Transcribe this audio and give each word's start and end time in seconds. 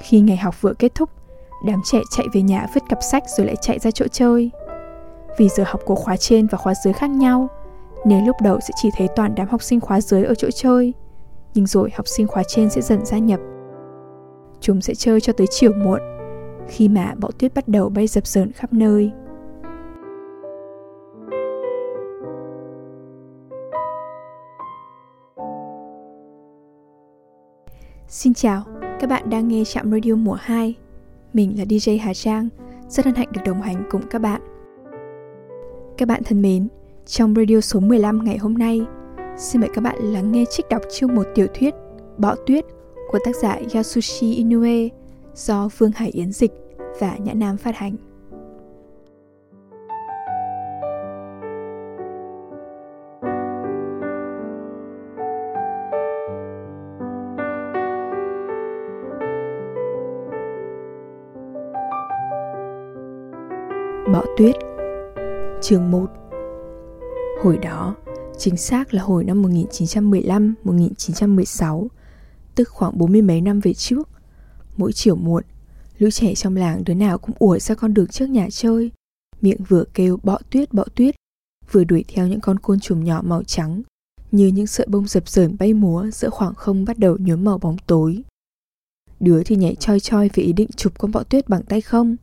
Khi 0.00 0.20
ngày 0.20 0.36
học 0.36 0.62
vừa 0.62 0.72
kết 0.74 0.94
thúc, 0.94 1.10
đám 1.66 1.80
trẻ 1.84 1.98
chạy 2.10 2.26
về 2.32 2.42
nhà 2.42 2.66
vứt 2.74 2.82
cặp 2.88 2.98
sách 3.02 3.22
rồi 3.36 3.46
lại 3.46 3.56
chạy 3.56 3.78
ra 3.78 3.90
chỗ 3.90 4.06
chơi. 4.08 4.50
Vì 5.38 5.48
giờ 5.48 5.64
học 5.66 5.80
của 5.84 5.94
khóa 5.94 6.16
trên 6.16 6.46
và 6.46 6.58
khóa 6.58 6.74
dưới 6.84 6.92
khác 6.92 7.10
nhau, 7.10 7.48
nên 8.04 8.26
lúc 8.26 8.36
đầu 8.42 8.60
sẽ 8.60 8.74
chỉ 8.76 8.90
thấy 8.96 9.08
toàn 9.16 9.34
đám 9.34 9.48
học 9.48 9.62
sinh 9.62 9.80
khóa 9.80 10.00
dưới 10.00 10.24
ở 10.24 10.34
chỗ 10.34 10.50
chơi, 10.50 10.94
nhưng 11.54 11.66
rồi 11.66 11.90
học 11.96 12.08
sinh 12.08 12.26
khóa 12.26 12.42
trên 12.48 12.70
sẽ 12.70 12.80
dần 12.80 13.04
gia 13.04 13.18
nhập. 13.18 13.40
Chúng 14.60 14.80
sẽ 14.80 14.94
chơi 14.94 15.20
cho 15.20 15.32
tới 15.32 15.46
chiều 15.50 15.72
muộn, 15.72 16.00
khi 16.68 16.88
mà 16.88 17.14
bão 17.16 17.30
tuyết 17.30 17.54
bắt 17.54 17.68
đầu 17.68 17.88
bay 17.88 18.06
dập 18.06 18.26
dờn 18.26 18.52
khắp 18.52 18.72
nơi. 18.72 19.12
Xin 28.08 28.34
chào, 28.34 28.62
các 29.00 29.10
bạn 29.10 29.30
đang 29.30 29.48
nghe 29.48 29.64
Trạm 29.64 29.92
Radio 29.92 30.14
mùa 30.14 30.36
2. 30.40 30.74
Mình 31.32 31.58
là 31.58 31.64
DJ 31.64 32.00
Hà 32.00 32.14
Trang, 32.14 32.48
rất 32.88 33.04
hân 33.06 33.14
hạnh 33.14 33.28
được 33.32 33.40
đồng 33.44 33.62
hành 33.62 33.82
cùng 33.90 34.02
các 34.10 34.18
bạn. 34.18 34.40
Các 35.96 36.08
bạn 36.08 36.22
thân 36.24 36.42
mến, 36.42 36.68
trong 37.06 37.34
radio 37.34 37.60
số 37.60 37.80
15 37.80 38.24
ngày 38.24 38.38
hôm 38.38 38.58
nay, 38.58 38.80
xin 39.38 39.60
mời 39.60 39.70
các 39.74 39.80
bạn 39.80 39.96
lắng 39.98 40.32
nghe 40.32 40.44
trích 40.50 40.68
đọc 40.68 40.82
chương 40.92 41.14
một 41.14 41.26
tiểu 41.34 41.46
thuyết 41.54 41.74
Bọ 42.18 42.34
Tuyết 42.46 42.64
của 43.10 43.18
tác 43.24 43.36
giả 43.36 43.58
Yasushi 43.74 44.34
Inoue 44.34 44.88
do 45.34 45.68
Vương 45.78 45.92
Hải 45.92 46.10
Yến 46.10 46.32
dịch 46.32 46.52
và 47.00 47.16
Nhã 47.16 47.32
Nam 47.34 47.56
phát 47.56 47.76
hành. 47.76 47.96
Bọ 64.16 64.24
tuyết 64.36 64.56
Chương 65.62 65.90
1 65.90 66.06
Hồi 67.42 67.58
đó, 67.58 67.96
chính 68.38 68.56
xác 68.56 68.94
là 68.94 69.02
hồi 69.02 69.24
năm 69.24 69.42
1915-1916, 69.42 71.86
tức 72.54 72.68
khoảng 72.68 72.98
bốn 72.98 73.12
mươi 73.12 73.22
mấy 73.22 73.40
năm 73.40 73.60
về 73.60 73.74
trước. 73.74 74.08
Mỗi 74.76 74.92
chiều 74.92 75.16
muộn, 75.16 75.42
lũ 75.98 76.10
trẻ 76.10 76.34
trong 76.34 76.56
làng 76.56 76.84
đứa 76.84 76.94
nào 76.94 77.18
cũng 77.18 77.34
ủa 77.38 77.58
ra 77.58 77.74
con 77.74 77.94
đường 77.94 78.06
trước 78.06 78.26
nhà 78.26 78.48
chơi, 78.50 78.90
miệng 79.40 79.64
vừa 79.68 79.84
kêu 79.94 80.18
bọ 80.22 80.38
tuyết 80.50 80.72
bọ 80.72 80.84
tuyết, 80.94 81.14
vừa 81.72 81.84
đuổi 81.84 82.04
theo 82.08 82.26
những 82.26 82.40
con 82.40 82.58
côn 82.58 82.80
trùng 82.80 83.04
nhỏ 83.04 83.22
màu 83.24 83.42
trắng, 83.42 83.82
như 84.30 84.46
những 84.46 84.66
sợi 84.66 84.86
bông 84.90 85.06
dập 85.06 85.28
dờn 85.28 85.56
bay 85.58 85.74
múa 85.74 86.06
giữa 86.12 86.30
khoảng 86.30 86.54
không 86.54 86.84
bắt 86.84 86.98
đầu 86.98 87.16
nhuốm 87.20 87.44
màu 87.44 87.58
bóng 87.58 87.76
tối. 87.86 88.22
Đứa 89.20 89.42
thì 89.44 89.56
nhảy 89.56 89.74
choi 89.74 90.00
choi 90.00 90.30
về 90.34 90.42
ý 90.42 90.52
định 90.52 90.68
chụp 90.76 90.92
con 90.98 91.12
bọ 91.12 91.22
tuyết 91.22 91.48
bằng 91.48 91.62
tay 91.62 91.80
không, 91.80 92.16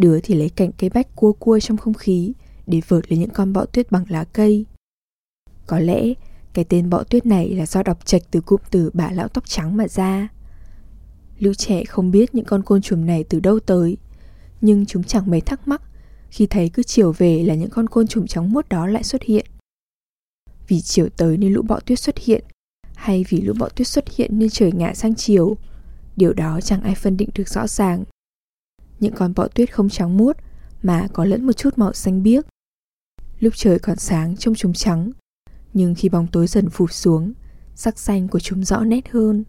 đứa 0.00 0.20
thì 0.20 0.34
lấy 0.34 0.48
cạnh 0.48 0.70
cây 0.78 0.90
bách 0.90 1.16
cua 1.16 1.32
cua 1.32 1.60
trong 1.60 1.76
không 1.76 1.94
khí 1.94 2.32
để 2.66 2.80
vượt 2.88 3.10
lên 3.10 3.20
những 3.20 3.30
con 3.30 3.52
bọ 3.52 3.64
tuyết 3.64 3.90
bằng 3.92 4.04
lá 4.08 4.24
cây. 4.24 4.66
Có 5.66 5.78
lẽ 5.78 6.14
cái 6.52 6.64
tên 6.64 6.90
bọ 6.90 7.02
tuyết 7.02 7.26
này 7.26 7.54
là 7.54 7.66
do 7.66 7.82
đọc 7.82 8.06
trạch 8.06 8.22
từ 8.30 8.40
cụm 8.40 8.60
từ 8.70 8.90
bà 8.94 9.10
lão 9.12 9.28
tóc 9.28 9.44
trắng 9.46 9.76
mà 9.76 9.88
ra. 9.88 10.28
Lũ 11.38 11.54
trẻ 11.54 11.84
không 11.84 12.10
biết 12.10 12.34
những 12.34 12.44
con 12.44 12.62
côn 12.62 12.82
trùng 12.82 13.06
này 13.06 13.24
từ 13.24 13.40
đâu 13.40 13.60
tới, 13.60 13.96
nhưng 14.60 14.86
chúng 14.86 15.04
chẳng 15.04 15.30
mấy 15.30 15.40
thắc 15.40 15.68
mắc 15.68 15.82
khi 16.30 16.46
thấy 16.46 16.68
cứ 16.68 16.82
chiều 16.82 17.12
về 17.12 17.42
là 17.42 17.54
những 17.54 17.70
con 17.70 17.88
côn 17.88 18.06
trùng 18.06 18.26
trắng 18.26 18.52
muốt 18.52 18.68
đó 18.68 18.86
lại 18.86 19.02
xuất 19.02 19.22
hiện. 19.22 19.46
Vì 20.68 20.80
chiều 20.80 21.08
tới 21.16 21.36
nên 21.36 21.52
lũ 21.52 21.62
bọ 21.62 21.80
tuyết 21.80 21.98
xuất 21.98 22.18
hiện, 22.18 22.44
hay 22.94 23.24
vì 23.28 23.40
lũ 23.40 23.52
bọ 23.58 23.68
tuyết 23.68 23.88
xuất 23.88 24.04
hiện 24.16 24.38
nên 24.38 24.48
trời 24.50 24.72
ngả 24.72 24.94
sang 24.94 25.14
chiều, 25.14 25.56
điều 26.16 26.32
đó 26.32 26.60
chẳng 26.60 26.82
ai 26.82 26.94
phân 26.94 27.16
định 27.16 27.28
được 27.34 27.48
rõ 27.48 27.66
ràng. 27.66 28.04
Những 29.00 29.14
con 29.14 29.34
bọ 29.34 29.48
tuyết 29.48 29.74
không 29.74 29.88
trắng 29.88 30.16
muốt 30.16 30.36
mà 30.82 31.08
có 31.12 31.24
lẫn 31.24 31.46
một 31.46 31.52
chút 31.52 31.78
màu 31.78 31.92
xanh 31.92 32.22
biếc. 32.22 32.46
Lúc 33.40 33.52
trời 33.56 33.78
còn 33.78 33.96
sáng 33.96 34.36
trông 34.36 34.54
chúng 34.54 34.72
trắng, 34.72 35.10
nhưng 35.72 35.94
khi 35.94 36.08
bóng 36.08 36.26
tối 36.26 36.46
dần 36.46 36.70
phụt 36.70 36.92
xuống, 36.92 37.32
sắc 37.74 37.98
xanh 37.98 38.28
của 38.28 38.40
chúng 38.40 38.64
rõ 38.64 38.80
nét 38.80 39.08
hơn. 39.10 39.44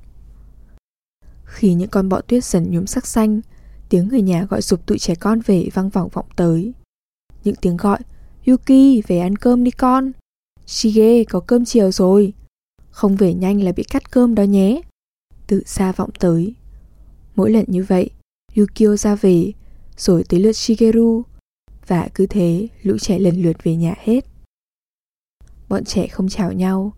Khi 1.46 1.74
những 1.74 1.90
con 1.90 2.10
bọ 2.10 2.22
tuyết 2.22 2.46
dần 2.46 2.72
nhuốm 2.72 2.86
sắc 2.86 3.08
xanh, 3.08 3.42
tiếng 3.90 4.08
người 4.08 4.22
nhà 4.22 4.46
gọi 4.50 4.62
dục 4.62 4.86
tụi 4.86 5.00
trẻ 5.00 5.16
con 5.16 5.40
về 5.46 5.70
vang 5.74 5.90
vọng 5.90 6.10
vọng 6.14 6.26
tới. 6.36 6.74
Những 7.44 7.56
tiếng 7.56 7.78
gọi, 7.78 8.00
Yuki 8.48 9.02
về 9.08 9.20
ăn 9.20 9.36
cơm 9.36 9.64
đi 9.64 9.72
con. 9.72 10.12
Shige 10.66 11.24
có 11.24 11.40
cơm 11.40 11.66
chiều 11.66 11.92
rồi. 11.92 12.34
Không 12.90 13.16
về 13.16 13.34
nhanh 13.34 13.64
là 13.64 13.72
bị 13.72 13.84
cắt 13.84 14.12
cơm 14.12 14.36
đó 14.36 14.44
nhé. 14.44 14.82
Từ 15.48 15.64
xa 15.66 15.92
vọng 15.92 16.10
tới. 16.20 16.56
Mỗi 17.36 17.52
lần 17.52 17.66
như 17.68 17.84
vậy, 17.84 18.10
Yukio 18.56 18.96
ra 18.96 19.16
về, 19.16 19.52
rồi 19.98 20.24
tới 20.30 20.40
lượt 20.40 20.52
Shigeru. 20.52 21.24
Và 21.88 22.10
cứ 22.14 22.26
thế, 22.26 22.68
lũ 22.84 22.98
trẻ 22.98 23.20
lần 23.20 23.42
lượt 23.42 23.64
về 23.64 23.76
nhà 23.76 23.96
hết. 23.98 24.26
Bọn 25.70 25.84
trẻ 25.86 26.08
không 26.08 26.30
chào 26.30 26.52
nhau. 26.52 26.94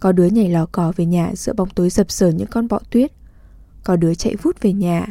Có 0.00 0.12
đứa 0.12 0.26
nhảy 0.26 0.48
lò 0.48 0.66
cò 0.72 0.92
về 0.96 1.06
nhà 1.06 1.32
giữa 1.36 1.52
bóng 1.52 1.70
tối 1.70 1.90
dập 1.90 2.10
dờn 2.10 2.36
những 2.36 2.48
con 2.50 2.68
bọ 2.68 2.80
tuyết. 2.90 3.12
Có 3.84 3.96
đứa 3.96 4.14
chạy 4.14 4.36
vút 4.36 4.60
về 4.60 4.72
nhà, 4.72 5.06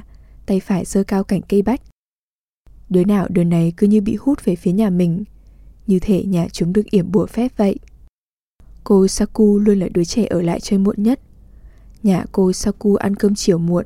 tay 0.46 0.60
phải 0.60 0.86
giơ 0.86 1.04
cao 1.04 1.24
cành 1.24 1.42
cây 1.42 1.62
bách. 1.62 1.82
Đứa 2.90 3.04
nào 3.04 3.28
đứa 3.30 3.44
này 3.44 3.74
cứ 3.78 3.88
như 3.88 4.02
bị 4.02 4.16
hút 4.16 4.46
về 4.46 4.56
phía 4.56 4.72
nhà 4.72 4.90
mình, 4.90 5.24
như 5.88 6.00
thể 6.00 6.24
nhà 6.24 6.48
chúng 6.52 6.74
được 6.74 6.86
yểm 6.92 7.12
bùa 7.12 7.26
phép 7.26 7.52
vậy. 7.58 7.76
Cô 8.84 9.08
Saku 9.08 9.60
luôn 9.60 9.80
là 9.80 9.88
đứa 9.94 10.04
trẻ 10.04 10.26
ở 10.26 10.42
lại 10.42 10.60
chơi 10.60 10.80
muộn 10.80 10.96
nhất. 10.98 11.20
Nhà 12.04 12.26
cô 12.32 12.54
Saku 12.54 12.96
ăn 12.96 13.16
cơm 13.16 13.36
chiều 13.36 13.58
muộn, 13.58 13.86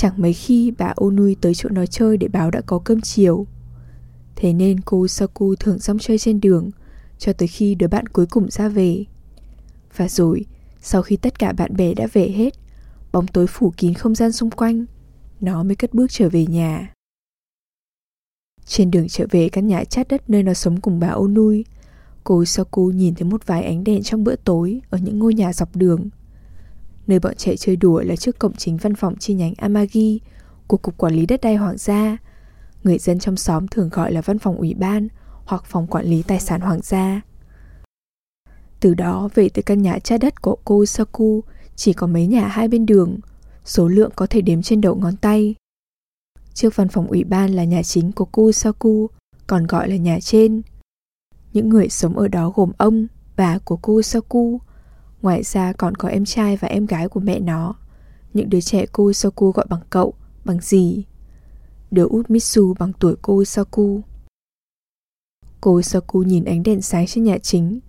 Chẳng 0.00 0.14
mấy 0.16 0.32
khi 0.32 0.72
bà 0.78 0.92
Onui 0.96 1.36
tới 1.40 1.54
chỗ 1.54 1.68
nó 1.68 1.86
chơi 1.86 2.16
để 2.16 2.28
báo 2.28 2.50
đã 2.50 2.60
có 2.60 2.78
cơm 2.78 3.00
chiều. 3.00 3.46
Thế 4.36 4.52
nên 4.52 4.80
cô 4.80 5.08
Saku 5.08 5.54
thường 5.54 5.78
xong 5.78 5.98
chơi 5.98 6.18
trên 6.18 6.40
đường, 6.40 6.70
Cho 7.18 7.32
tới 7.32 7.48
khi 7.48 7.74
đứa 7.74 7.86
bạn 7.86 8.06
cuối 8.06 8.26
cùng 8.26 8.50
ra 8.50 8.68
về. 8.68 9.04
Và 9.96 10.08
rồi, 10.08 10.44
Sau 10.80 11.02
khi 11.02 11.16
tất 11.16 11.38
cả 11.38 11.52
bạn 11.52 11.76
bè 11.76 11.94
đã 11.94 12.06
về 12.12 12.28
hết, 12.28 12.54
Bóng 13.12 13.26
tối 13.26 13.46
phủ 13.46 13.72
kín 13.76 13.94
không 13.94 14.14
gian 14.14 14.32
xung 14.32 14.50
quanh, 14.50 14.84
Nó 15.40 15.62
mới 15.62 15.76
cất 15.76 15.94
bước 15.94 16.06
trở 16.10 16.28
về 16.28 16.46
nhà. 16.46 16.94
Trên 18.64 18.90
đường 18.90 19.08
trở 19.08 19.26
về 19.30 19.48
căn 19.48 19.66
nhà 19.66 19.84
chát 19.84 20.08
đất 20.08 20.30
nơi 20.30 20.42
nó 20.42 20.54
sống 20.54 20.80
cùng 20.80 21.00
bà 21.00 21.08
Onui, 21.08 21.64
Cô 22.24 22.44
Saku 22.44 22.90
nhìn 22.90 23.14
thấy 23.14 23.24
một 23.28 23.46
vài 23.46 23.62
ánh 23.62 23.84
đèn 23.84 24.02
trong 24.02 24.24
bữa 24.24 24.36
tối 24.36 24.80
Ở 24.90 24.98
những 24.98 25.18
ngôi 25.18 25.34
nhà 25.34 25.52
dọc 25.52 25.76
đường. 25.76 26.08
Nơi 27.10 27.18
bọn 27.18 27.34
trẻ 27.36 27.56
chơi 27.56 27.76
đùa 27.76 28.00
là 28.00 28.16
trước 28.16 28.38
cổng 28.38 28.52
chính 28.56 28.76
văn 28.76 28.94
phòng 28.94 29.16
chi 29.18 29.34
nhánh 29.34 29.54
Amagi 29.56 30.18
của 30.66 30.76
Cục 30.76 30.98
Quản 30.98 31.14
lý 31.14 31.26
Đất 31.26 31.40
đai 31.40 31.56
Hoàng 31.56 31.76
gia. 31.78 32.16
Người 32.84 32.98
dân 32.98 33.18
trong 33.18 33.36
xóm 33.36 33.68
thường 33.68 33.88
gọi 33.88 34.12
là 34.12 34.20
văn 34.20 34.38
phòng 34.38 34.56
ủy 34.56 34.74
ban 34.74 35.08
hoặc 35.44 35.64
phòng 35.66 35.86
quản 35.86 36.06
lý 36.06 36.22
tài 36.22 36.40
sản 36.40 36.60
hoàng 36.60 36.80
gia. 36.82 37.20
Từ 38.80 38.94
đó 38.94 39.28
về 39.34 39.48
tới 39.48 39.62
căn 39.62 39.82
nhà 39.82 39.98
cha 39.98 40.18
đất 40.18 40.42
của 40.42 40.56
cô 40.64 40.86
Saku 40.86 41.44
chỉ 41.76 41.92
có 41.92 42.06
mấy 42.06 42.26
nhà 42.26 42.48
hai 42.48 42.68
bên 42.68 42.86
đường, 42.86 43.18
số 43.64 43.88
lượng 43.88 44.12
có 44.16 44.26
thể 44.26 44.40
đếm 44.40 44.62
trên 44.62 44.80
đầu 44.80 44.94
ngón 44.94 45.16
tay. 45.16 45.54
Trước 46.54 46.76
văn 46.76 46.88
phòng 46.88 47.06
ủy 47.06 47.24
ban 47.24 47.50
là 47.50 47.64
nhà 47.64 47.82
chính 47.82 48.12
của 48.12 48.24
cô 48.24 48.52
Saku, 48.52 49.10
còn 49.46 49.66
gọi 49.66 49.88
là 49.90 49.96
nhà 49.96 50.18
trên. 50.22 50.62
Những 51.52 51.68
người 51.68 51.88
sống 51.88 52.18
ở 52.18 52.28
đó 52.28 52.52
gồm 52.54 52.72
ông, 52.78 53.06
bà 53.36 53.58
của 53.58 53.76
cô 53.76 54.02
Saku, 54.02 54.60
Ngoài 55.22 55.42
ra 55.42 55.72
còn 55.72 55.94
có 55.94 56.08
em 56.08 56.24
trai 56.24 56.56
và 56.56 56.68
em 56.68 56.86
gái 56.86 57.08
của 57.08 57.20
mẹ 57.20 57.40
nó. 57.40 57.74
Những 58.34 58.50
đứa 58.50 58.60
trẻ 58.60 58.86
cô 58.92 59.12
Saku 59.12 59.50
gọi 59.50 59.66
bằng 59.68 59.80
cậu, 59.90 60.14
bằng 60.44 60.60
gì? 60.60 61.04
Đứa 61.90 62.06
út 62.08 62.30
Mitsu 62.30 62.74
bằng 62.78 62.92
tuổi 63.00 63.14
cô 63.22 63.44
Saku 63.44 64.00
Cô. 65.60 65.82
Saku 65.82 66.22
nhìn 66.22 66.44
ánh 66.44 66.62
đèn 66.62 66.82
sáng 66.82 67.06
trên 67.06 67.24
nhà 67.24 67.38
chính. 67.38 67.80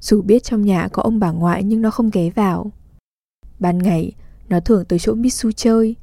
Dù 0.00 0.22
biết 0.22 0.42
trong 0.42 0.62
nhà 0.62 0.88
có 0.92 1.02
ông 1.02 1.18
bà 1.18 1.30
ngoại 1.30 1.64
nhưng 1.64 1.82
nó 1.82 1.90
không 1.90 2.10
ghé 2.12 2.30
vào. 2.30 2.72
Ban 3.58 3.78
ngày, 3.78 4.12
nó 4.48 4.60
thường 4.60 4.84
tới 4.84 4.98
chỗ 4.98 5.14
Mitsu 5.14 5.52
chơi. 5.52 5.96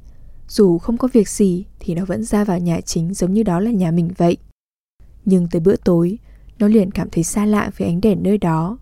Dù 0.48 0.78
không 0.78 0.96
có 0.96 1.08
việc 1.12 1.28
gì 1.28 1.64
thì 1.80 1.94
nó 1.94 2.04
vẫn 2.04 2.24
ra 2.24 2.44
vào 2.44 2.58
nhà 2.58 2.80
chính 2.80 3.14
giống 3.14 3.32
như 3.32 3.42
đó 3.42 3.60
là 3.60 3.70
nhà 3.70 3.90
mình 3.90 4.10
vậy. 4.16 4.36
Nhưng 5.24 5.48
tới 5.50 5.60
bữa 5.60 5.76
tối, 5.76 6.18
nó 6.58 6.68
liền 6.68 6.90
cảm 6.90 7.10
thấy 7.10 7.24
xa 7.24 7.46
lạ 7.46 7.70
với 7.76 7.88
ánh 7.88 8.00
đèn 8.00 8.22
nơi 8.22 8.38
đó. 8.38 8.78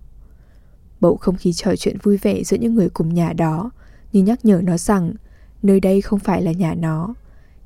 Bầu 1.02 1.16
không 1.16 1.36
khí 1.36 1.52
trò 1.52 1.76
chuyện 1.76 1.96
vui 2.02 2.16
vẻ 2.16 2.44
giữa 2.44 2.56
những 2.56 2.74
người 2.74 2.88
cùng 2.90 3.14
nhà 3.14 3.32
đó 3.32 3.70
như 4.12 4.22
nhắc 4.22 4.44
nhở 4.44 4.60
nó 4.64 4.76
rằng 4.76 5.14
nơi 5.62 5.80
đây 5.80 6.00
không 6.00 6.18
phải 6.18 6.42
là 6.42 6.52
nhà 6.52 6.74
nó. 6.74 7.14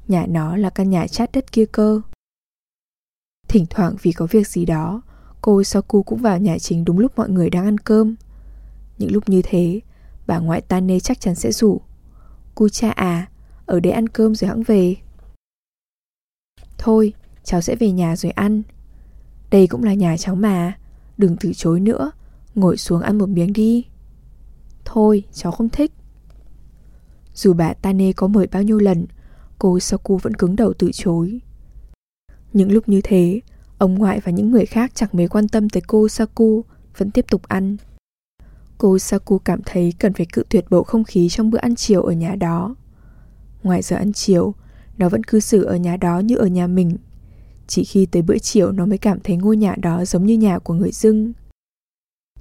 Nhà 0.09 0.27
nó 0.29 0.57
là 0.57 0.71
căn 0.71 0.91
nhà 0.91 1.07
chát 1.07 1.33
đất 1.33 1.53
kia 1.53 1.67
cơ. 1.73 2.01
Thỉnh 3.49 3.67
thoảng 3.71 3.97
vì 4.03 4.13
có 4.13 4.27
việc 4.31 4.49
gì 4.49 4.65
đó, 4.65 5.03
cô 5.41 5.63
Soku 5.63 6.03
cũng 6.03 6.23
vào 6.23 6.39
nhà 6.39 6.59
chính 6.59 6.85
đúng 6.85 6.99
lúc 6.99 7.13
mọi 7.17 7.29
người 7.29 7.51
đang 7.51 7.65
ăn 7.65 7.79
cơm. 7.79 8.15
Những 8.99 9.13
lúc 9.13 9.29
như 9.29 9.43
thế, 9.45 9.81
bà 10.27 10.39
ngoại 10.39 10.61
Tane 10.61 11.01
chắc 11.01 11.21
chắn 11.21 11.35
sẽ 11.35 11.53
rủ. 11.53 11.81
Cu 12.55 12.69
cha 12.69 12.91
à, 12.91 13.29
ở 13.67 13.81
đây 13.81 13.93
ăn 13.93 14.09
cơm 14.09 14.35
rồi 14.35 14.49
hãng 14.49 14.63
về. 14.63 14.97
Thôi, 16.79 17.13
cháu 17.45 17.61
sẽ 17.61 17.77
về 17.77 17.91
nhà 17.91 18.17
rồi 18.17 18.33
ăn. 18.33 18.63
Đây 19.51 19.67
cũng 19.67 19.85
là 19.85 19.95
nhà 19.95 20.17
cháu 20.17 20.35
mà, 20.35 20.79
đừng 21.19 21.37
từ 21.41 21.53
chối 21.55 21.81
nữa, 21.81 22.11
Ngồi 22.57 22.77
xuống 22.77 23.01
ăn 23.01 23.19
một 23.19 23.29
miếng 23.29 23.53
đi. 23.53 23.85
Thôi, 24.85 25.25
cháu 25.33 25.53
không 25.53 25.69
thích. 25.69 25.93
Dù 27.35 27.53
bà 27.53 27.75
Tane 27.75 28.13
có 28.13 28.27
mời 28.27 28.47
bao 28.53 28.63
nhiêu 28.63 28.79
lần, 28.79 29.07
Cô 29.59 29.81
Saku 29.81 30.17
vẫn 30.17 30.35
cứng 30.35 30.57
đầu 30.57 30.73
từ 30.79 30.91
chối. 30.93 31.41
Những 32.53 32.73
lúc 32.73 32.89
như 32.89 33.01
thế, 33.05 33.41
Ông 33.79 33.95
ngoại 33.95 34.21
và 34.21 34.33
những 34.33 34.51
người 34.51 34.67
khác 34.67 34.93
chẳng 34.95 35.09
mấy 35.13 35.29
quan 35.29 35.49
tâm 35.49 35.69
tới 35.69 35.83
cô 35.87 36.09
Saku, 36.09 36.65
Vẫn 36.97 37.11
tiếp 37.11 37.25
tục 37.31 37.43
ăn. 37.43 37.77
Cô 38.79 38.99
Saku 38.99 39.39
cảm 39.39 39.61
thấy 39.65 39.93
cần 39.99 40.13
phải 40.13 40.27
cự 40.33 40.45
tuyệt 40.49 40.65
bầu 40.71 40.83
không 40.83 41.05
khí 41.05 41.29
trong 41.29 41.51
bữa 41.51 41.59
ăn 41.59 41.77
chiều 41.77 42.03
ở 42.03 42.13
nhà 42.13 42.35
đó. 42.35 42.75
Ngoài 43.63 43.83
giờ 43.83 43.97
ăn 43.97 44.13
chiều, 44.13 44.55
Nó 44.99 45.09
vẫn 45.09 45.25
cư 45.25 45.41
xử 45.41 45.65
ở 45.65 45.77
nhà 45.77 45.97
đó 45.97 46.19
như 46.19 46.37
ở 46.37 46.47
nhà 46.47 46.67
mình. 46.67 46.97
Chỉ 47.67 47.85
khi 47.85 48.07
tới 48.07 48.23
bữa 48.23 48.39
chiều 48.39 48.73
nó 48.73 48.87
mới 48.87 48.99
cảm 48.99 49.21
thấy 49.21 49.37
ngôi 49.37 49.57
nhà 49.57 49.75
đó 49.79 50.05
giống 50.05 50.27
như 50.27 50.35
nhà 50.35 50.59
của 50.59 50.75
người 50.75 50.93
dưng. 50.93 51.33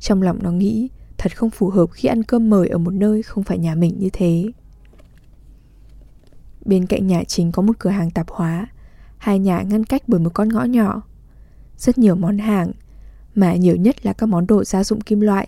Trong 0.05 0.21
lòng 0.21 0.39
nó 0.43 0.51
nghĩ 0.51 0.89
Thật 1.17 1.37
không 1.37 1.49
phù 1.49 1.69
hợp 1.69 1.85
khi 1.91 2.09
ăn 2.09 2.23
cơm 2.23 2.49
mời 2.49 2.67
ở 2.67 2.77
một 2.77 2.93
nơi 2.93 3.23
không 3.23 3.43
phải 3.43 3.57
nhà 3.57 3.75
mình 3.75 3.99
như 3.99 4.09
thế. 4.13 4.51
Bên 6.65 6.85
cạnh 6.85 7.07
nhà 7.07 7.23
chính 7.23 7.51
có 7.51 7.61
một 7.61 7.73
cửa 7.79 7.89
hàng 7.89 8.11
tạp 8.11 8.29
hóa. 8.29 8.67
Hai 9.17 9.39
nhà 9.39 9.61
ngăn 9.61 9.83
cách 9.83 10.03
bởi 10.07 10.19
một 10.19 10.29
con 10.33 10.49
ngõ 10.49 10.63
nhỏ. 10.63 11.01
Rất 11.77 11.97
nhiều 11.97 12.15
món 12.15 12.37
hàng 12.37 12.71
Mà 13.35 13.55
nhiều 13.55 13.75
nhất 13.75 14.05
là 14.05 14.13
các 14.13 14.25
món 14.25 14.47
đồ 14.47 14.63
gia 14.63 14.83
dụng 14.83 15.01
kim 15.01 15.21
loại 15.21 15.47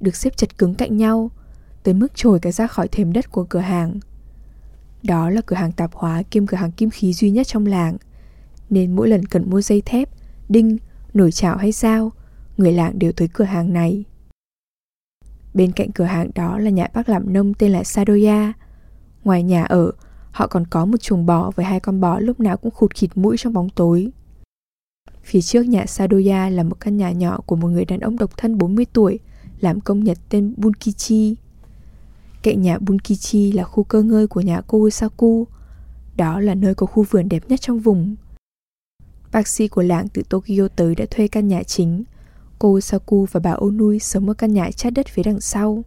Được 0.00 0.16
xếp 0.16 0.36
chật 0.36 0.58
cứng 0.58 0.74
cạnh 0.74 0.96
nhau 0.96 1.30
Tới 1.82 1.94
mức 1.94 2.14
trồi 2.14 2.40
cả 2.40 2.52
ra 2.52 2.66
khỏi 2.66 2.88
thềm 2.88 3.12
đất 3.12 3.30
của 3.30 3.44
cửa 3.44 3.58
hàng. 3.58 4.00
Đó 5.02 5.30
là 5.30 5.40
cửa 5.46 5.56
hàng 5.56 5.72
tạp 5.72 5.94
hóa 5.94 6.22
kiêm 6.22 6.46
cửa 6.46 6.56
hàng 6.56 6.72
kim 6.72 6.90
khí 6.90 7.12
duy 7.12 7.30
nhất 7.30 7.46
trong 7.46 7.66
làng 7.66 7.96
Nên 8.70 8.96
mỗi 8.96 9.08
lần 9.08 9.24
cần 9.24 9.50
mua 9.50 9.60
dây 9.60 9.82
thép, 9.86 10.08
đinh, 10.48 10.78
nổi 11.14 11.32
chảo 11.32 11.56
hay 11.56 11.72
sao 11.72 12.12
Người 12.56 12.72
làng 12.72 12.98
đều 12.98 13.12
tới 13.12 13.28
cửa 13.32 13.44
hàng 13.44 13.72
này 13.72 14.04
Bên 15.54 15.72
cạnh 15.72 15.92
cửa 15.92 16.04
hàng 16.04 16.30
đó 16.34 16.58
là 16.58 16.70
nhà 16.70 16.88
bác 16.94 17.08
làm 17.08 17.32
nông 17.32 17.54
tên 17.54 17.72
là 17.72 17.84
Sadoya 17.84 18.52
Ngoài 19.24 19.42
nhà 19.42 19.64
ở 19.64 19.92
Họ 20.36 20.46
còn 20.46 20.66
có 20.66 20.84
một 20.84 20.96
chuồng 21.00 21.26
bò 21.26 21.50
với 21.50 21.66
hai 21.66 21.80
con 21.80 22.00
bò 22.00 22.18
lúc 22.18 22.40
nào 22.40 22.56
cũng 22.56 22.70
khụt 22.70 22.94
khịt 22.94 23.10
mũi 23.14 23.36
trong 23.36 23.52
bóng 23.52 23.68
tối. 23.68 24.10
Phía 25.22 25.40
trước 25.40 25.62
nhà 25.62 25.86
Sadoya 25.86 26.48
là 26.48 26.62
một 26.62 26.80
căn 26.80 26.96
nhà 26.96 27.12
nhỏ 27.12 27.40
của 27.46 27.56
một 27.56 27.68
người 27.68 27.84
đàn 27.84 28.00
ông 28.00 28.18
độc 28.18 28.36
thân 28.36 28.58
40 28.58 28.86
tuổi, 28.92 29.18
làm 29.60 29.80
công 29.80 30.04
nhật 30.04 30.18
tên 30.28 30.54
Bunkichi. 30.56 31.36
Cạnh 32.42 32.62
nhà 32.62 32.78
Bunkichi 32.78 33.52
là 33.52 33.64
khu 33.64 33.84
cơ 33.84 34.02
ngơi 34.02 34.26
của 34.26 34.40
nhà 34.40 34.60
Kosaku. 34.60 35.46
Đó 36.16 36.40
là 36.40 36.54
nơi 36.54 36.74
có 36.74 36.86
khu 36.86 37.02
vườn 37.10 37.28
đẹp 37.28 37.42
nhất 37.48 37.60
trong 37.60 37.78
vùng. 37.78 38.16
Bác 39.32 39.48
sĩ 39.48 39.68
của 39.68 39.82
làng 39.82 40.08
từ 40.08 40.22
Tokyo 40.22 40.68
tới 40.76 40.94
đã 40.94 41.04
thuê 41.10 41.28
căn 41.28 41.48
nhà 41.48 41.62
chính. 41.62 42.04
Cô 42.58 42.80
Saku 42.80 43.26
và 43.32 43.40
bà 43.40 43.52
Onui 43.52 43.98
sống 43.98 44.28
ở 44.28 44.34
căn 44.34 44.54
nhà 44.54 44.70
chát 44.70 44.92
đất 44.92 45.06
phía 45.06 45.22
đằng 45.22 45.40
sau. 45.40 45.84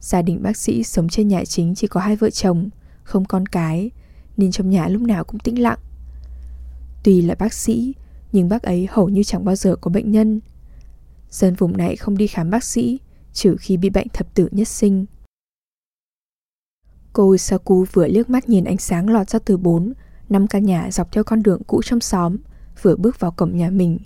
Gia 0.00 0.22
đình 0.22 0.42
bác 0.42 0.56
sĩ 0.56 0.84
sống 0.84 1.08
trên 1.08 1.28
nhà 1.28 1.44
chính 1.44 1.74
chỉ 1.74 1.86
có 1.86 2.00
hai 2.00 2.16
vợ 2.16 2.30
chồng– 2.30 2.68
không 3.08 3.24
con 3.24 3.46
cái 3.46 3.90
nên 4.36 4.50
trong 4.50 4.70
nhà 4.70 4.88
lúc 4.88 5.02
nào 5.02 5.24
cũng 5.24 5.40
tĩnh 5.40 5.62
lặng. 5.62 5.78
Tuy 7.04 7.22
là 7.22 7.34
bác 7.34 7.52
sĩ, 7.52 7.94
nhưng 8.32 8.48
bác 8.48 8.62
ấy 8.62 8.88
hầu 8.90 9.08
như 9.08 9.22
chẳng 9.22 9.44
bao 9.44 9.56
giờ 9.56 9.76
có 9.76 9.90
bệnh 9.90 10.12
nhân. 10.12 10.40
Dân 11.30 11.54
vùng 11.54 11.76
này 11.76 11.96
không 11.96 12.16
đi 12.16 12.26
khám 12.26 12.50
bác 12.50 12.64
sĩ, 12.64 13.00
trừ 13.32 13.56
khi 13.60 13.76
bị 13.76 13.90
bệnh 13.90 14.08
thập 14.08 14.34
tử 14.34 14.48
nhất 14.50 14.68
sinh. 14.68 15.06
Cô 17.12 17.36
Saku 17.36 17.84
vừa 17.92 18.06
liếc 18.06 18.30
mắt 18.30 18.48
nhìn 18.48 18.64
ánh 18.64 18.78
sáng 18.78 19.08
lọt 19.08 19.30
ra 19.30 19.38
từ 19.38 19.56
bốn, 19.56 19.92
năm 20.28 20.46
căn 20.46 20.64
nhà 20.64 20.90
dọc 20.90 21.12
theo 21.12 21.24
con 21.24 21.42
đường 21.42 21.62
cũ 21.66 21.82
trong 21.84 22.00
xóm, 22.00 22.36
vừa 22.82 22.96
bước 22.96 23.20
vào 23.20 23.30
cổng 23.30 23.56
nhà 23.56 23.70
mình, 23.70 23.98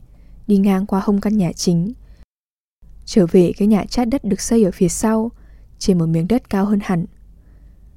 đi 0.47 0.56
ngang 0.56 0.87
qua 0.87 1.00
hông 1.05 1.21
căn 1.21 1.37
nhà 1.37 1.53
chính. 1.53 1.93
Trở 3.05 3.27
về 3.27 3.53
cái 3.56 3.69
nhà 3.69 3.85
chát 3.85 4.09
đất 4.09 4.25
được 4.25 4.41
xây 4.41 4.65
ở 4.65 4.71
phía 4.71 4.89
sau, 4.89 5.31
trên 5.79 5.99
một 5.99 6.06
miếng 6.06 6.29
đất 6.29 6.50
cao 6.50 6.65
hơn 6.65 6.79
hẳn, 6.83 7.06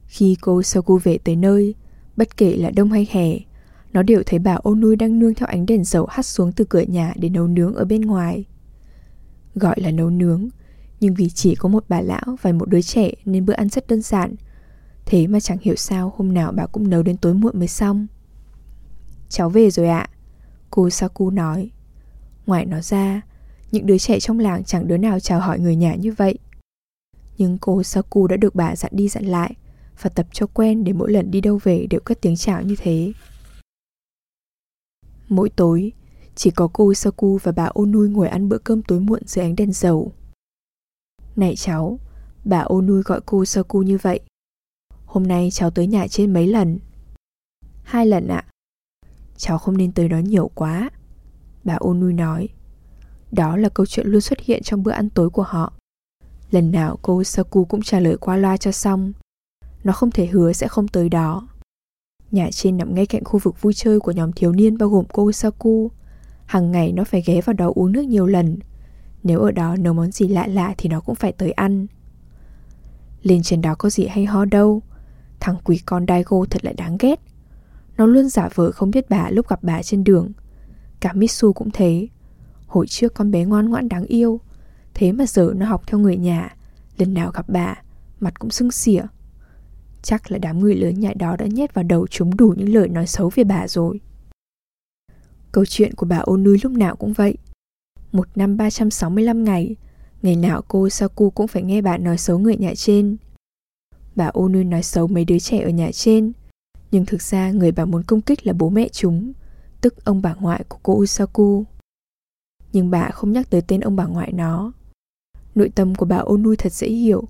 khi 0.07 0.37
cô 0.41 0.63
Soku 0.63 0.97
về 1.03 1.17
tới 1.17 1.35
nơi, 1.35 1.75
bất 2.17 2.37
kể 2.37 2.57
là 2.57 2.71
đông 2.71 2.91
hay 2.91 3.07
hè, 3.11 3.39
nó 3.93 4.03
đều 4.03 4.23
thấy 4.25 4.39
bà 4.39 4.57
Onui 4.63 4.95
đang 4.95 5.19
nương 5.19 5.33
theo 5.33 5.47
ánh 5.47 5.65
đèn 5.65 5.83
dầu 5.83 6.05
hắt 6.09 6.25
xuống 6.25 6.51
từ 6.51 6.65
cửa 6.65 6.81
nhà 6.81 7.13
để 7.15 7.29
nấu 7.29 7.47
nướng 7.47 7.75
ở 7.75 7.85
bên 7.85 8.01
ngoài. 8.01 8.45
Gọi 9.55 9.81
là 9.81 9.91
nấu 9.91 10.09
nướng, 10.09 10.49
nhưng 10.99 11.13
vì 11.13 11.29
chỉ 11.29 11.55
có 11.55 11.69
một 11.69 11.85
bà 11.89 12.01
lão 12.01 12.37
và 12.41 12.51
một 12.51 12.69
đứa 12.69 12.81
trẻ 12.81 13.11
nên 13.25 13.45
bữa 13.45 13.53
ăn 13.53 13.69
rất 13.69 13.87
đơn 13.87 14.01
giản. 14.01 14.35
Thế 15.05 15.27
mà 15.27 15.39
chẳng 15.39 15.57
hiểu 15.61 15.75
sao 15.75 16.13
hôm 16.17 16.33
nào 16.33 16.51
bà 16.51 16.65
cũng 16.65 16.89
nấu 16.89 17.03
đến 17.03 17.17
tối 17.17 17.33
muộn 17.33 17.59
mới 17.59 17.67
xong. 17.67 18.07
Cháu 19.29 19.49
về 19.49 19.71
rồi 19.71 19.87
ạ, 19.87 20.09
cô 20.69 20.89
Saku 20.89 21.29
nói. 21.29 21.71
Ngoài 22.45 22.65
nó 22.65 22.81
ra, 22.81 23.21
những 23.71 23.85
đứa 23.85 23.97
trẻ 23.97 24.19
trong 24.19 24.39
làng 24.39 24.63
chẳng 24.63 24.87
đứa 24.87 24.97
nào 24.97 25.19
chào 25.19 25.39
hỏi 25.39 25.59
người 25.59 25.75
nhà 25.75 25.95
như 25.95 26.11
vậy. 26.11 26.37
Nhưng 27.37 27.57
cô 27.61 27.83
Saku 27.83 28.27
đã 28.27 28.37
được 28.37 28.55
bà 28.55 28.75
dặn 28.75 28.91
đi 28.95 29.09
dặn 29.09 29.25
lại 29.25 29.55
và 30.01 30.09
tập 30.09 30.27
cho 30.31 30.47
quen 30.47 30.83
để 30.83 30.93
mỗi 30.93 31.11
lần 31.11 31.31
đi 31.31 31.41
đâu 31.41 31.59
về 31.63 31.87
đều 31.89 31.99
cất 31.99 32.21
tiếng 32.21 32.35
chào 32.35 32.61
như 32.61 32.75
thế. 32.79 33.13
Mỗi 35.29 35.49
tối, 35.49 35.91
chỉ 36.35 36.51
có 36.51 36.69
cô 36.73 36.93
Saku 36.93 37.37
và 37.43 37.51
bà 37.51 37.69
Onui 37.73 38.09
ngồi 38.09 38.27
ăn 38.27 38.49
bữa 38.49 38.57
cơm 38.57 38.81
tối 38.81 38.99
muộn 38.99 39.21
dưới 39.25 39.45
ánh 39.45 39.55
đèn 39.55 39.73
dầu. 39.73 40.11
Này 41.35 41.55
cháu, 41.55 41.99
bà 42.45 42.59
Onui 42.59 43.01
gọi 43.01 43.21
cô 43.25 43.45
Saku 43.45 43.81
như 43.81 43.97
vậy. 44.01 44.19
Hôm 45.05 45.27
nay 45.27 45.49
cháu 45.51 45.71
tới 45.71 45.87
nhà 45.87 46.07
trên 46.07 46.33
mấy 46.33 46.47
lần? 46.47 46.79
Hai 47.83 48.05
lần 48.05 48.27
ạ. 48.27 48.45
Cháu 49.37 49.57
không 49.57 49.77
nên 49.77 49.91
tới 49.91 50.09
đó 50.09 50.17
nhiều 50.17 50.51
quá. 50.55 50.89
Bà 51.65 51.77
Onui 51.79 52.13
nói. 52.13 52.49
Đó 53.31 53.57
là 53.57 53.69
câu 53.69 53.85
chuyện 53.85 54.07
luôn 54.07 54.21
xuất 54.21 54.39
hiện 54.39 54.63
trong 54.63 54.83
bữa 54.83 54.91
ăn 54.91 55.09
tối 55.09 55.29
của 55.29 55.43
họ. 55.43 55.73
Lần 56.51 56.71
nào 56.71 56.99
cô 57.01 57.23
Saku 57.23 57.65
cũng 57.65 57.81
trả 57.81 57.99
lời 57.99 58.17
qua 58.17 58.37
loa 58.37 58.57
cho 58.57 58.71
xong 58.71 59.13
nó 59.85 59.93
không 59.93 60.11
thể 60.11 60.25
hứa 60.25 60.53
sẽ 60.53 60.67
không 60.67 60.87
tới 60.87 61.09
đó. 61.09 61.47
Nhà 62.31 62.49
trên 62.51 62.77
nằm 62.77 62.95
ngay 62.95 63.05
cạnh 63.05 63.23
khu 63.23 63.39
vực 63.39 63.61
vui 63.61 63.73
chơi 63.73 63.99
của 63.99 64.11
nhóm 64.11 64.31
thiếu 64.31 64.51
niên 64.51 64.77
bao 64.77 64.89
gồm 64.89 65.05
cô 65.13 65.31
Saku. 65.31 65.91
Hằng 66.45 66.71
ngày 66.71 66.91
nó 66.91 67.03
phải 67.03 67.23
ghé 67.25 67.41
vào 67.41 67.53
đó 67.53 67.71
uống 67.75 67.91
nước 67.91 68.01
nhiều 68.01 68.25
lần. 68.25 68.57
Nếu 69.23 69.39
ở 69.39 69.51
đó 69.51 69.75
nấu 69.75 69.93
món 69.93 70.11
gì 70.11 70.27
lạ 70.27 70.47
lạ 70.47 70.73
thì 70.77 70.89
nó 70.89 70.99
cũng 70.99 71.15
phải 71.15 71.31
tới 71.31 71.51
ăn. 71.51 71.87
Lên 73.23 73.43
trên 73.43 73.61
đó 73.61 73.75
có 73.75 73.89
gì 73.89 74.07
hay 74.07 74.25
ho 74.25 74.45
đâu. 74.45 74.81
Thằng 75.39 75.55
quỷ 75.63 75.79
con 75.85 76.05
Daigo 76.07 76.45
thật 76.49 76.65
là 76.65 76.73
đáng 76.77 76.97
ghét. 76.99 77.19
Nó 77.97 78.05
luôn 78.05 78.29
giả 78.29 78.49
vờ 78.55 78.71
không 78.71 78.91
biết 78.91 79.09
bà 79.09 79.29
lúc 79.29 79.47
gặp 79.47 79.63
bà 79.63 79.81
trên 79.83 80.03
đường. 80.03 80.31
Cả 81.05 81.13
Mitsu 81.13 81.53
cũng 81.53 81.69
thế. 81.73 82.07
Hồi 82.67 82.87
trước 82.87 83.13
con 83.13 83.31
bé 83.31 83.45
ngoan 83.45 83.69
ngoãn 83.69 83.89
đáng 83.89 84.05
yêu. 84.05 84.39
Thế 84.93 85.11
mà 85.11 85.25
giờ 85.25 85.53
nó 85.55 85.65
học 85.65 85.83
theo 85.87 85.99
người 85.99 86.17
nhà. 86.17 86.55
Lần 86.97 87.13
nào 87.13 87.31
gặp 87.31 87.49
bà, 87.49 87.75
mặt 88.19 88.39
cũng 88.39 88.49
sưng 88.49 88.71
xỉa. 88.71 89.01
Chắc 90.01 90.31
là 90.31 90.37
đám 90.37 90.59
người 90.59 90.75
lớn 90.75 90.99
nhà 90.99 91.13
đó 91.15 91.35
đã 91.35 91.45
nhét 91.45 91.73
vào 91.73 91.83
đầu 91.83 92.07
chúng 92.07 92.37
đủ 92.37 92.53
những 92.57 92.73
lời 92.73 92.89
nói 92.89 93.07
xấu 93.07 93.31
về 93.35 93.43
bà 93.43 93.67
rồi. 93.67 93.99
Câu 95.51 95.65
chuyện 95.65 95.93
của 95.93 96.05
bà 96.05 96.17
ô 96.17 96.37
núi 96.37 96.57
lúc 96.63 96.71
nào 96.71 96.95
cũng 96.95 97.13
vậy. 97.13 97.37
Một 98.11 98.27
năm 98.35 98.57
365 98.57 99.43
ngày, 99.43 99.75
ngày 100.21 100.35
nào 100.35 100.61
cô 100.67 100.89
Saku 100.89 101.29
cũng 101.29 101.47
phải 101.47 101.63
nghe 101.63 101.81
bà 101.81 101.97
nói 101.97 102.17
xấu 102.17 102.39
người 102.39 102.57
nhà 102.57 102.73
trên. 102.75 103.17
Bà 104.15 104.25
ô 104.25 104.49
nuôi 104.49 104.63
nói 104.63 104.83
xấu 104.83 105.07
mấy 105.07 105.25
đứa 105.25 105.39
trẻ 105.39 105.61
ở 105.61 105.69
nhà 105.69 105.89
trên, 105.93 106.31
nhưng 106.91 107.05
thực 107.05 107.21
ra 107.21 107.51
người 107.51 107.71
bà 107.71 107.85
muốn 107.85 108.03
công 108.03 108.21
kích 108.21 108.47
là 108.47 108.53
bố 108.53 108.69
mẹ 108.69 108.87
chúng, 108.91 109.33
tức 109.85 110.05
ông 110.05 110.21
bà 110.21 110.33
ngoại 110.33 110.63
của 110.69 110.77
cô 110.83 110.93
Usaku. 110.93 111.65
Nhưng 112.73 112.89
bà 112.89 113.09
không 113.09 113.31
nhắc 113.31 113.49
tới 113.49 113.61
tên 113.67 113.81
ông 113.81 113.95
bà 113.95 114.05
ngoại 114.05 114.31
nó. 114.31 114.71
Nội 115.55 115.69
tâm 115.75 115.95
của 115.95 116.05
bà 116.05 116.17
Onui 116.17 116.55
thật 116.55 116.73
dễ 116.73 116.87
hiểu. 116.87 117.23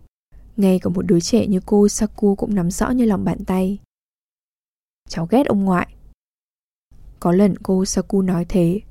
Ngay 0.58 0.80
cả 0.80 0.90
một 0.90 1.06
đứa 1.06 1.20
trẻ 1.20 1.48
như 1.48 1.60
cô 1.66 1.78
Usaku 1.78 2.36
cũng 2.36 2.56
nắm 2.56 2.72
rõ 2.72 2.90
như 2.90 3.06
lòng 3.06 3.26
bàn 3.26 3.46
tay. 3.46 3.80
Cháu 5.10 5.28
ghét 5.32 5.46
ông 5.48 5.66
ngoại. 5.66 5.96
Có 7.20 7.32
lần 7.32 7.56
cô 7.64 7.74
Usaku 7.74 8.22
nói 8.22 8.46
thế, 8.50 8.82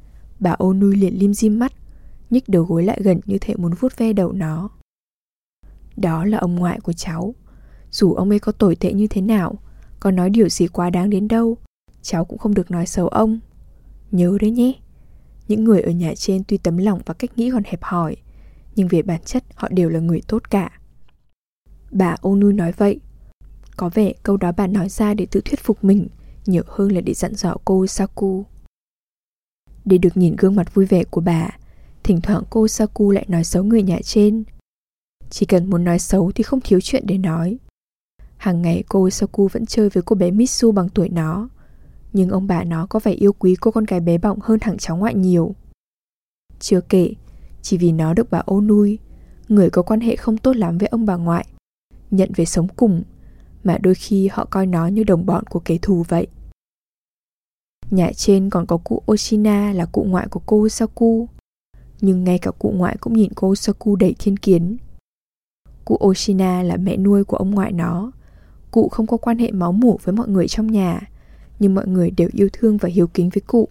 bà 0.40 0.50
Onui 0.50 0.96
liền 0.96 1.18
lim 1.18 1.34
dim 1.34 1.58
mắt, 1.58 1.72
nhích 2.30 2.48
đầu 2.48 2.64
gối 2.64 2.84
lại 2.84 3.00
gần 3.02 3.20
như 3.24 3.38
thể 3.40 3.54
muốn 3.56 3.72
vuốt 3.80 3.96
ve 3.96 4.12
đầu 4.12 4.32
nó. 4.32 4.70
Đó 5.96 6.24
là 6.24 6.38
ông 6.38 6.54
ngoại 6.54 6.80
của 6.80 6.92
cháu. 6.92 7.34
Dù 7.90 8.14
ông 8.14 8.30
ấy 8.30 8.38
có 8.38 8.52
tồi 8.52 8.76
tệ 8.76 8.92
như 8.92 9.06
thế 9.06 9.20
nào, 9.20 9.54
có 10.00 10.10
nói 10.10 10.30
điều 10.30 10.48
gì 10.48 10.66
quá 10.66 10.90
đáng 10.90 11.10
đến 11.10 11.28
đâu, 11.28 11.56
cháu 12.02 12.24
cũng 12.24 12.38
không 12.38 12.54
được 12.54 12.70
nói 12.70 12.86
xấu 12.86 13.08
ông. 13.08 13.40
Nhớ 14.14 14.38
đấy 14.40 14.50
nhé. 14.50 14.72
Những 15.48 15.64
người 15.64 15.80
ở 15.80 15.90
nhà 15.90 16.14
trên 16.16 16.42
tuy 16.48 16.58
tấm 16.58 16.76
lòng 16.76 17.00
và 17.06 17.14
cách 17.14 17.38
nghĩ 17.38 17.50
còn 17.50 17.62
hẹp 17.64 17.82
hòi, 17.82 18.16
nhưng 18.76 18.88
về 18.88 19.02
bản 19.02 19.20
chất 19.24 19.44
họ 19.54 19.68
đều 19.70 19.88
là 19.88 20.00
người 20.00 20.22
tốt 20.28 20.50
cả. 20.50 20.80
Bà 21.90 22.16
Onu 22.20 22.52
nói 22.52 22.72
vậy. 22.72 23.00
Có 23.76 23.90
vẻ 23.94 24.12
câu 24.22 24.36
đó 24.36 24.52
bà 24.56 24.66
nói 24.66 24.88
ra 24.88 25.14
để 25.14 25.26
tự 25.30 25.40
thuyết 25.40 25.60
phục 25.60 25.84
mình, 25.84 26.08
nhiều 26.46 26.62
hơn 26.66 26.92
là 26.92 27.00
để 27.00 27.14
dặn 27.14 27.34
dò 27.34 27.56
cô 27.64 27.86
Saku. 27.86 28.44
Để 29.84 29.98
được 29.98 30.16
nhìn 30.16 30.36
gương 30.38 30.56
mặt 30.56 30.74
vui 30.74 30.86
vẻ 30.86 31.04
của 31.04 31.20
bà, 31.20 31.48
thỉnh 32.02 32.20
thoảng 32.20 32.42
cô 32.50 32.68
Saku 32.68 33.10
lại 33.10 33.24
nói 33.28 33.44
xấu 33.44 33.64
người 33.64 33.82
nhà 33.82 33.98
trên. 34.04 34.44
Chỉ 35.30 35.46
cần 35.46 35.70
muốn 35.70 35.84
nói 35.84 35.98
xấu 35.98 36.32
thì 36.32 36.42
không 36.42 36.60
thiếu 36.60 36.80
chuyện 36.82 37.06
để 37.06 37.18
nói. 37.18 37.58
Hàng 38.36 38.62
ngày 38.62 38.84
cô 38.88 39.10
Saku 39.10 39.48
vẫn 39.48 39.66
chơi 39.66 39.88
với 39.88 40.02
cô 40.02 40.16
bé 40.16 40.30
Mitsu 40.30 40.72
bằng 40.72 40.88
tuổi 40.88 41.08
nó. 41.08 41.48
Nhưng 42.14 42.28
ông 42.28 42.46
bà 42.46 42.64
nó 42.64 42.86
có 42.86 43.00
vẻ 43.02 43.12
yêu 43.12 43.32
quý 43.32 43.56
cô 43.60 43.70
con 43.70 43.84
gái 43.84 44.00
bé 44.00 44.18
bỏng 44.18 44.38
hơn 44.42 44.60
thằng 44.60 44.78
cháu 44.78 44.96
ngoại 44.96 45.14
nhiều. 45.14 45.54
Chưa 46.60 46.80
kể, 46.80 47.14
chỉ 47.62 47.78
vì 47.78 47.92
nó 47.92 48.14
được 48.14 48.30
bà 48.30 48.38
ô 48.38 48.60
nuôi, 48.60 48.98
người 49.48 49.70
có 49.70 49.82
quan 49.82 50.00
hệ 50.00 50.16
không 50.16 50.38
tốt 50.38 50.56
lắm 50.56 50.78
với 50.78 50.88
ông 50.88 51.06
bà 51.06 51.16
ngoại, 51.16 51.46
nhận 52.10 52.30
về 52.36 52.44
sống 52.44 52.68
cùng 52.76 53.02
mà 53.64 53.78
đôi 53.78 53.94
khi 53.94 54.28
họ 54.32 54.44
coi 54.44 54.66
nó 54.66 54.86
như 54.86 55.04
đồng 55.04 55.26
bọn 55.26 55.44
của 55.44 55.60
kẻ 55.64 55.78
thù 55.82 56.04
vậy. 56.08 56.26
Nhà 57.90 58.10
trên 58.16 58.50
còn 58.50 58.66
có 58.66 58.76
cụ 58.76 59.02
Oshina 59.12 59.72
là 59.72 59.86
cụ 59.86 60.04
ngoại 60.08 60.26
của 60.30 60.40
cô 60.46 60.68
Saku. 60.68 61.28
Nhưng 62.00 62.24
ngay 62.24 62.38
cả 62.38 62.50
cụ 62.50 62.72
ngoại 62.76 62.96
cũng 63.00 63.12
nhìn 63.12 63.32
cô 63.34 63.54
Saku 63.54 63.96
đầy 63.96 64.14
thiên 64.18 64.36
kiến. 64.36 64.76
Cụ 65.84 65.98
Oshina 66.04 66.62
là 66.62 66.76
mẹ 66.76 66.96
nuôi 66.96 67.24
của 67.24 67.36
ông 67.36 67.50
ngoại 67.50 67.72
nó. 67.72 68.12
Cụ 68.70 68.88
không 68.88 69.06
có 69.06 69.16
quan 69.16 69.38
hệ 69.38 69.50
máu 69.50 69.72
mủ 69.72 69.98
với 70.02 70.14
mọi 70.14 70.28
người 70.28 70.48
trong 70.48 70.66
nhà, 70.66 71.00
nhưng 71.64 71.74
mọi 71.74 71.86
người 71.88 72.10
đều 72.10 72.28
yêu 72.32 72.48
thương 72.52 72.76
và 72.76 72.88
hiếu 72.88 73.06
kính 73.06 73.28
với 73.28 73.40
cụ. 73.40 73.68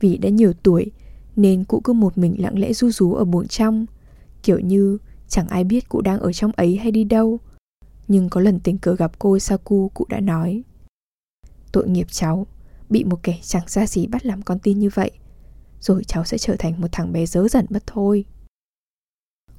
Vì 0.00 0.18
đã 0.18 0.28
nhiều 0.28 0.52
tuổi 0.62 0.90
nên 1.36 1.64
cụ 1.64 1.80
cứ 1.84 1.92
một 1.92 2.18
mình 2.18 2.42
lặng 2.42 2.58
lẽ 2.58 2.72
ru 2.72 2.90
rú 2.90 3.14
ở 3.14 3.24
buồng 3.24 3.48
trong, 3.48 3.86
kiểu 4.42 4.58
như 4.58 4.98
chẳng 5.28 5.48
ai 5.48 5.64
biết 5.64 5.88
cụ 5.88 6.00
đang 6.00 6.20
ở 6.20 6.32
trong 6.32 6.52
ấy 6.52 6.76
hay 6.76 6.90
đi 6.90 7.04
đâu. 7.04 7.38
Nhưng 8.08 8.28
có 8.28 8.40
lần 8.40 8.60
tình 8.60 8.78
cờ 8.78 8.96
gặp 8.96 9.18
cô 9.18 9.38
Saku, 9.38 9.90
cụ 9.94 10.06
đã 10.08 10.20
nói 10.20 10.62
Tội 11.72 11.88
nghiệp 11.88 12.06
cháu, 12.10 12.46
bị 12.88 13.04
một 13.04 13.22
kẻ 13.22 13.38
chẳng 13.42 13.68
ra 13.68 13.86
gì 13.86 14.06
bắt 14.06 14.26
làm 14.26 14.42
con 14.42 14.58
tin 14.58 14.78
như 14.78 14.88
vậy 14.94 15.10
Rồi 15.80 16.04
cháu 16.04 16.24
sẽ 16.24 16.38
trở 16.38 16.56
thành 16.58 16.80
một 16.80 16.88
thằng 16.92 17.12
bé 17.12 17.26
dớ 17.26 17.48
dẩn 17.48 17.66
mất 17.70 17.82
thôi 17.86 18.24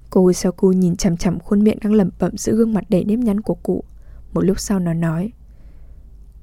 Cô 0.09 0.33
Saku 0.33 0.71
nhìn 0.71 0.95
chằm 0.95 1.17
chằm 1.17 1.39
khuôn 1.39 1.63
miệng 1.63 1.77
đang 1.81 1.93
lẩm 1.93 2.09
bẩm 2.19 2.37
giữa 2.37 2.55
gương 2.55 2.73
mặt 2.73 2.83
đầy 2.89 3.03
nếp 3.03 3.19
nhăn 3.19 3.41
của 3.41 3.55
cụ 3.55 3.83
Một 4.33 4.41
lúc 4.41 4.59
sau 4.59 4.79
nó 4.79 4.93
nói 4.93 5.31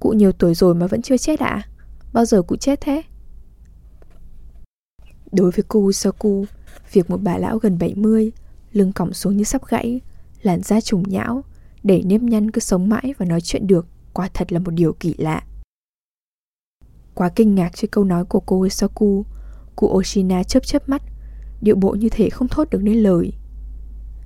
Cụ 0.00 0.11
nhiều 0.11 0.33
tuổi 0.33 0.55
rồi 0.55 0.75
mà 0.75 0.87
vẫn 0.87 1.02
chưa 1.02 1.17
chết 1.17 1.40
ạ 1.40 1.47
à? 1.47 1.69
Bao 2.12 2.25
giờ 2.25 2.43
cụ 2.43 2.57
chết 2.57 2.81
thế? 2.81 3.02
Đối 5.33 5.50
với 5.50 5.64
cô 5.69 5.93
Saku, 5.93 6.45
Việc 6.93 7.11
một 7.11 7.23
bà 7.23 7.38
lão 7.38 7.59
gần 7.59 7.78
70 7.78 8.33
Lưng 8.73 8.93
còng 8.93 9.14
xuống 9.14 9.37
như 9.37 9.45
sắp 9.45 9.62
gãy, 9.69 10.00
Làn 10.43 10.62
da 10.62 10.81
trùng 10.81 11.02
nhão, 11.07 11.45
Để 11.83 12.02
nếp 12.07 12.23
nhăn 12.23 12.50
cứ 12.50 12.61
sống 12.61 12.88
mãi 12.88 13.14
và 13.19 13.26
nói 13.26 13.40
chuyện 13.40 13.67
được 13.67 13.87
Quả 14.12 14.28
thật 14.35 14.52
là 14.52 14.59
một 14.59 14.71
điều 14.71 14.93
kỳ 14.93 15.14
lạ 15.19 15.43
Quá 17.14 17.28
kinh 17.28 17.55
ngạc 17.55 17.76
trước 17.76 17.90
câu 17.90 18.05
nói 18.05 18.25
của 18.25 18.40
cô 18.40 18.69
Saku, 18.69 19.25
Cụ 19.76 19.87
Oshina 19.87 20.43
chớp 20.43 20.67
chớp 20.67 20.88
mắt, 20.88 21.02
Điệu 21.61 21.76
bộ 21.76 21.90
như 21.90 22.09
thể 22.09 22.31
không 22.31 22.49
thốt 22.49 22.71
được 22.71 22.83
nên 22.83 22.97
lời 22.97 23.33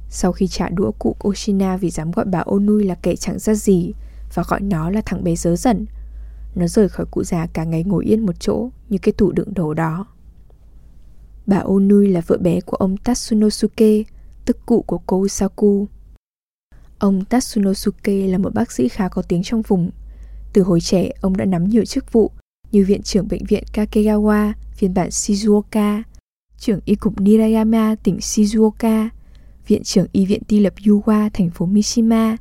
Sau 0.09 0.33
khi 0.33 0.47
trả 0.47 0.69
đũa 0.69 0.93
cụ 0.99 1.17
Oshina 1.29 1.77
Vì 1.77 1.91
dám 1.91 2.11
gọi 2.11 2.25
bà 2.25 2.39
Onui 2.39 2.85
là 2.85 2.95
kẻ 2.95 3.17
chẳng 3.17 3.39
ra 3.39 3.55
gì 3.55 3.93
và 4.35 4.43
gọi 4.49 4.61
nó 4.61 4.91
là 4.91 5.01
thằng 5.07 5.25
bé 5.25 5.37
dớ 5.37 5.57
dẩn. 5.57 5.87
Nó 6.55 6.67
rời 6.67 6.89
khỏi 6.89 7.07
cụ 7.11 7.25
già 7.25 7.47
cả 7.47 7.65
ngày 7.65 7.85
ngồi 7.85 8.05
yên 8.05 8.27
một 8.27 8.41
chỗ 8.41 8.71
Như 8.89 8.99
cái 8.99 9.13
tủ 9.13 9.33
đựng 9.33 9.55
đồ 9.55 9.75
đó. 9.75 10.07
Bà 11.47 11.59
Onui 11.59 12.09
là 12.09 12.21
vợ 12.27 12.39
bé 12.39 12.61
của 12.61 12.77
ông 12.77 12.97
Tatsunosuke 12.97 14.03
Tức 14.45 14.67
cụ 14.67 14.83
của 14.83 14.99
cô 14.99 15.29
Saku. 15.29 15.89
Ông 16.99 17.25
Tatsunosuke 17.25 18.27
là 18.27 18.39
một 18.39 18.55
bác 18.55 18.73
sĩ 18.73 18.89
khá 18.89 19.09
có 19.09 19.23
tiếng 19.23 19.43
trong 19.43 19.63
vùng. 19.63 19.91
Từ 20.53 20.63
hồi 20.63 20.81
trẻ 20.81 21.11
ông 21.21 21.37
đã 21.37 21.45
nắm 21.45 21.69
nhiều 21.69 21.85
chức 21.85 22.13
vụ 22.13 22.31
như 22.73 22.85
Viện 22.85 23.03
trưởng 23.03 23.29
Bệnh 23.29 23.45
viện 23.45 23.65
Kakegawa, 23.73 24.53
phiên 24.75 24.95
bản 24.95 25.09
Shizuoka, 25.09 26.03
trưởng 26.59 26.81
y 26.85 26.95
cục 26.95 27.21
Nirayama, 27.21 27.95
tỉnh 27.95 28.19
Shizuoka, 28.19 29.09
Viện 29.67 29.83
trưởng 29.83 30.07
Y 30.13 30.27
viện 30.27 30.43
Ti 30.45 30.61
lập 30.61 30.75
Yuwa, 30.77 31.31
thành 31.33 31.51
phố 31.51 31.67
Mishima. 31.67 32.37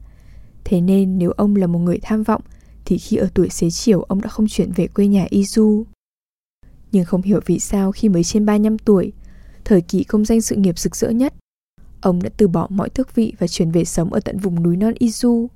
Thế 0.64 0.82
nên 0.82 1.18
nếu 1.18 1.32
ông 1.32 1.56
là 1.56 1.68
một 1.68 1.80
người 1.80 2.00
tham 2.02 2.24
vọng, 2.24 2.42
thì 2.86 2.98
khi 2.98 3.18
ở 3.18 3.30
tuổi 3.34 3.50
xế 3.50 3.70
chiều 3.70 4.02
ông 4.02 4.22
đã 4.22 4.30
không 4.30 4.48
chuyển 4.48 4.72
về 4.72 4.88
quê 4.88 5.08
nhà 5.08 5.28
Izu. 5.32 5.84
Nhưng 6.92 7.06
không 7.06 7.22
hiểu 7.22 7.40
vì 7.46 7.60
sao 7.60 7.92
khi 7.92 8.10
mới 8.10 8.24
trên 8.24 8.46
35 8.46 8.78
tuổi, 8.78 9.12
thời 9.66 9.82
kỳ 9.82 10.04
công 10.04 10.26
danh 10.26 10.42
sự 10.42 10.56
nghiệp 10.56 10.80
rực 10.80 10.96
rỡ 10.96 11.10
nhất, 11.10 11.34
ông 12.02 12.24
đã 12.24 12.30
từ 12.38 12.48
bỏ 12.48 12.68
mọi 12.70 12.90
tước 12.90 13.16
vị 13.16 13.34
và 13.40 13.48
chuyển 13.48 13.72
về 13.72 13.86
sống 13.86 14.14
ở 14.14 14.20
tận 14.20 14.38
vùng 14.38 14.64
núi 14.64 14.78
non 14.78 14.94
Izu, 15.00 15.48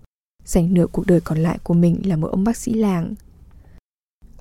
dành 0.46 0.74
nửa 0.74 0.88
cuộc 0.88 1.08
đời 1.08 1.22
còn 1.22 1.38
lại 1.38 1.58
của 1.64 1.74
mình 1.74 2.02
là 2.04 2.16
một 2.16 2.28
ông 2.28 2.44
bác 2.44 2.58
sĩ 2.58 2.74
làng. 2.74 3.16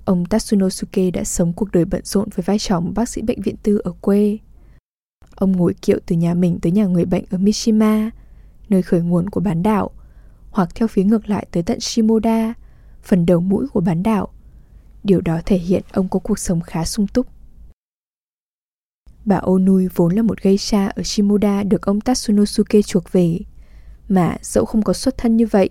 Ông 0.05 0.27
Tatsunosuke 0.27 1.11
đã 1.11 1.25
sống 1.25 1.53
cuộc 1.53 1.73
đời 1.73 1.85
bận 1.85 2.01
rộn 2.05 2.29
với 2.35 2.43
vai 2.43 2.59
trò 2.59 2.81
một 2.81 2.91
bác 2.95 3.09
sĩ 3.09 3.23
bệnh 3.23 3.41
viện 3.41 3.57
tư 3.63 3.81
ở 3.85 3.93
quê. 4.01 4.39
Ông 5.35 5.53
ngồi 5.53 5.75
kiệu 5.75 5.99
từ 6.07 6.17
nhà 6.17 6.35
mình 6.35 6.59
tới 6.63 6.73
nhà 6.73 6.87
người 6.87 7.05
bệnh 7.05 7.25
ở 7.31 7.39
Mishima, 7.39 8.11
nơi 8.69 8.83
khởi 8.83 9.01
nguồn 9.01 9.31
của 9.31 9.41
bán 9.41 9.63
đảo, 9.63 9.91
hoặc 10.55 10.69
theo 10.75 10.89
phía 10.89 11.05
ngược 11.05 11.29
lại 11.29 11.47
tới 11.51 11.63
tận 11.63 11.81
Shimoda, 11.81 12.55
phần 13.03 13.27
đầu 13.27 13.41
mũi 13.41 13.67
của 13.73 13.81
bán 13.81 14.03
đảo. 14.03 14.29
Điều 15.05 15.21
đó 15.21 15.41
thể 15.47 15.59
hiện 15.59 15.83
ông 15.93 16.09
có 16.09 16.19
cuộc 16.19 16.39
sống 16.39 16.61
khá 16.61 16.85
sung 16.85 17.07
túc. 17.07 17.27
Bà 19.25 19.37
Onui 19.37 19.89
vốn 19.95 20.15
là 20.15 20.23
một 20.23 20.43
geisha 20.43 20.87
ở 20.87 21.03
Shimoda 21.03 21.63
được 21.63 21.83
ông 21.83 22.01
Tatsunosuke 22.01 22.83
chuộc 22.83 23.13
về. 23.13 23.39
Mà 24.09 24.37
dẫu 24.43 24.65
không 24.65 24.83
có 24.83 24.93
xuất 24.93 25.19
thân 25.19 25.37
như 25.37 25.47
vậy, 25.47 25.71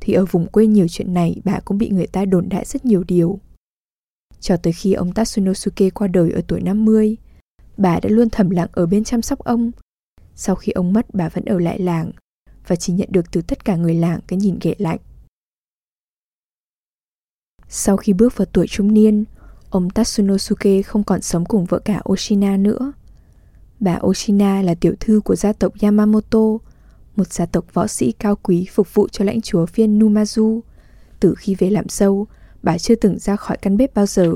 thì 0.00 0.12
ở 0.12 0.24
vùng 0.24 0.46
quê 0.46 0.66
nhiều 0.66 0.86
chuyện 0.88 1.14
này 1.14 1.40
bà 1.44 1.60
cũng 1.64 1.78
bị 1.78 1.88
người 1.88 2.06
ta 2.06 2.24
đồn 2.24 2.48
đại 2.48 2.64
rất 2.64 2.84
nhiều 2.84 3.04
điều. 3.08 3.40
Cho 4.40 4.56
tới 4.56 4.72
khi 4.72 4.92
ông 4.92 5.12
Tatsunosuke 5.12 5.90
qua 5.90 6.08
đời 6.08 6.30
ở 6.30 6.40
tuổi 6.48 6.60
50, 6.60 7.16
bà 7.76 8.00
đã 8.00 8.08
luôn 8.08 8.30
thầm 8.30 8.50
lặng 8.50 8.68
ở 8.72 8.86
bên 8.86 9.04
chăm 9.04 9.22
sóc 9.22 9.38
ông. 9.38 9.70
Sau 10.34 10.56
khi 10.56 10.72
ông 10.72 10.92
mất 10.92 11.14
bà 11.14 11.28
vẫn 11.28 11.44
ở 11.44 11.58
lại 11.58 11.78
làng 11.78 12.12
và 12.72 12.76
chỉ 12.76 12.92
nhận 12.92 13.08
được 13.12 13.30
từ 13.32 13.42
tất 13.42 13.64
cả 13.64 13.76
người 13.76 13.94
làng 13.94 14.20
cái 14.26 14.38
nhìn 14.38 14.58
ghệ 14.60 14.74
lạnh. 14.78 14.98
Sau 17.68 17.96
khi 17.96 18.12
bước 18.12 18.36
vào 18.36 18.46
tuổi 18.46 18.66
trung 18.66 18.94
niên, 18.94 19.24
ông 19.70 19.90
Tatsunosuke 19.90 20.82
không 20.82 21.04
còn 21.04 21.22
sống 21.22 21.44
cùng 21.44 21.64
vợ 21.64 21.78
cả 21.78 22.02
Oshina 22.12 22.56
nữa. 22.56 22.92
Bà 23.80 23.98
Oshina 24.06 24.62
là 24.62 24.74
tiểu 24.74 24.94
thư 25.00 25.20
của 25.24 25.36
gia 25.36 25.52
tộc 25.52 25.72
Yamamoto, 25.80 26.38
một 27.16 27.32
gia 27.32 27.46
tộc 27.46 27.64
võ 27.74 27.86
sĩ 27.86 28.12
cao 28.12 28.36
quý 28.42 28.66
phục 28.72 28.94
vụ 28.94 29.08
cho 29.08 29.24
lãnh 29.24 29.40
chúa 29.40 29.66
phiên 29.66 29.98
Numazu. 29.98 30.60
Từ 31.20 31.34
khi 31.38 31.54
về 31.54 31.70
làm 31.70 31.88
sâu, 31.88 32.26
bà 32.62 32.78
chưa 32.78 32.94
từng 32.94 33.18
ra 33.18 33.36
khỏi 33.36 33.56
căn 33.62 33.76
bếp 33.76 33.94
bao 33.94 34.06
giờ. 34.06 34.34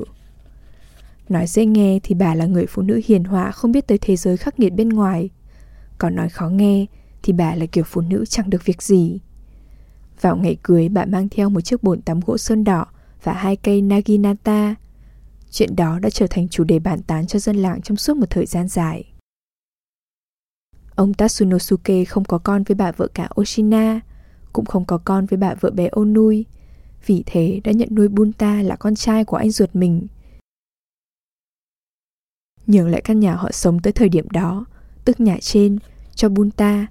Nói 1.28 1.46
dễ 1.46 1.66
nghe 1.66 2.00
thì 2.02 2.14
bà 2.14 2.34
là 2.34 2.46
người 2.46 2.66
phụ 2.66 2.82
nữ 2.82 3.00
hiền 3.06 3.24
hòa 3.24 3.50
không 3.50 3.72
biết 3.72 3.86
tới 3.86 3.98
thế 3.98 4.16
giới 4.16 4.36
khắc 4.36 4.60
nghiệt 4.60 4.72
bên 4.72 4.88
ngoài. 4.88 5.30
Còn 5.98 6.14
nói 6.14 6.28
khó 6.28 6.48
nghe 6.48 6.86
thì 7.22 7.32
bà 7.32 7.54
là 7.54 7.66
kiểu 7.66 7.84
phụ 7.86 8.00
nữ 8.00 8.24
chẳng 8.28 8.50
được 8.50 8.64
việc 8.64 8.82
gì. 8.82 9.20
Vào 10.20 10.36
ngày 10.36 10.56
cưới 10.62 10.88
bà 10.88 11.04
mang 11.04 11.28
theo 11.28 11.50
một 11.50 11.60
chiếc 11.60 11.82
bồn 11.82 12.02
tắm 12.02 12.20
gỗ 12.26 12.38
sơn 12.38 12.64
đỏ 12.64 12.86
và 13.22 13.32
hai 13.32 13.56
cây 13.56 13.82
naginata. 13.82 14.74
Chuyện 15.50 15.76
đó 15.76 15.98
đã 15.98 16.10
trở 16.10 16.26
thành 16.30 16.48
chủ 16.48 16.64
đề 16.64 16.78
bàn 16.78 17.02
tán 17.02 17.26
cho 17.26 17.38
dân 17.38 17.56
làng 17.56 17.82
trong 17.82 17.96
suốt 17.96 18.16
một 18.16 18.30
thời 18.30 18.46
gian 18.46 18.68
dài. 18.68 19.12
Ông 20.94 21.14
Tatsunosuke 21.14 22.04
không 22.04 22.24
có 22.24 22.38
con 22.38 22.62
với 22.62 22.74
bà 22.74 22.92
vợ 22.92 23.08
cả 23.14 23.28
Oshina, 23.40 24.00
cũng 24.52 24.64
không 24.64 24.84
có 24.84 24.98
con 24.98 25.26
với 25.26 25.36
bà 25.36 25.54
vợ 25.54 25.70
bé 25.70 25.88
Onui, 25.92 26.44
vì 27.06 27.22
thế 27.26 27.60
đã 27.64 27.72
nhận 27.72 27.88
nuôi 27.92 28.08
Bunta 28.08 28.62
là 28.62 28.76
con 28.76 28.94
trai 28.94 29.24
của 29.24 29.36
anh 29.36 29.50
ruột 29.50 29.70
mình. 29.74 30.06
Nhường 32.66 32.88
lại 32.88 33.00
căn 33.04 33.20
nhà 33.20 33.34
họ 33.34 33.52
sống 33.52 33.80
tới 33.80 33.92
thời 33.92 34.08
điểm 34.08 34.30
đó, 34.30 34.64
tức 35.04 35.20
nhà 35.20 35.38
trên, 35.40 35.78
cho 36.14 36.28
Bunta. 36.28 36.86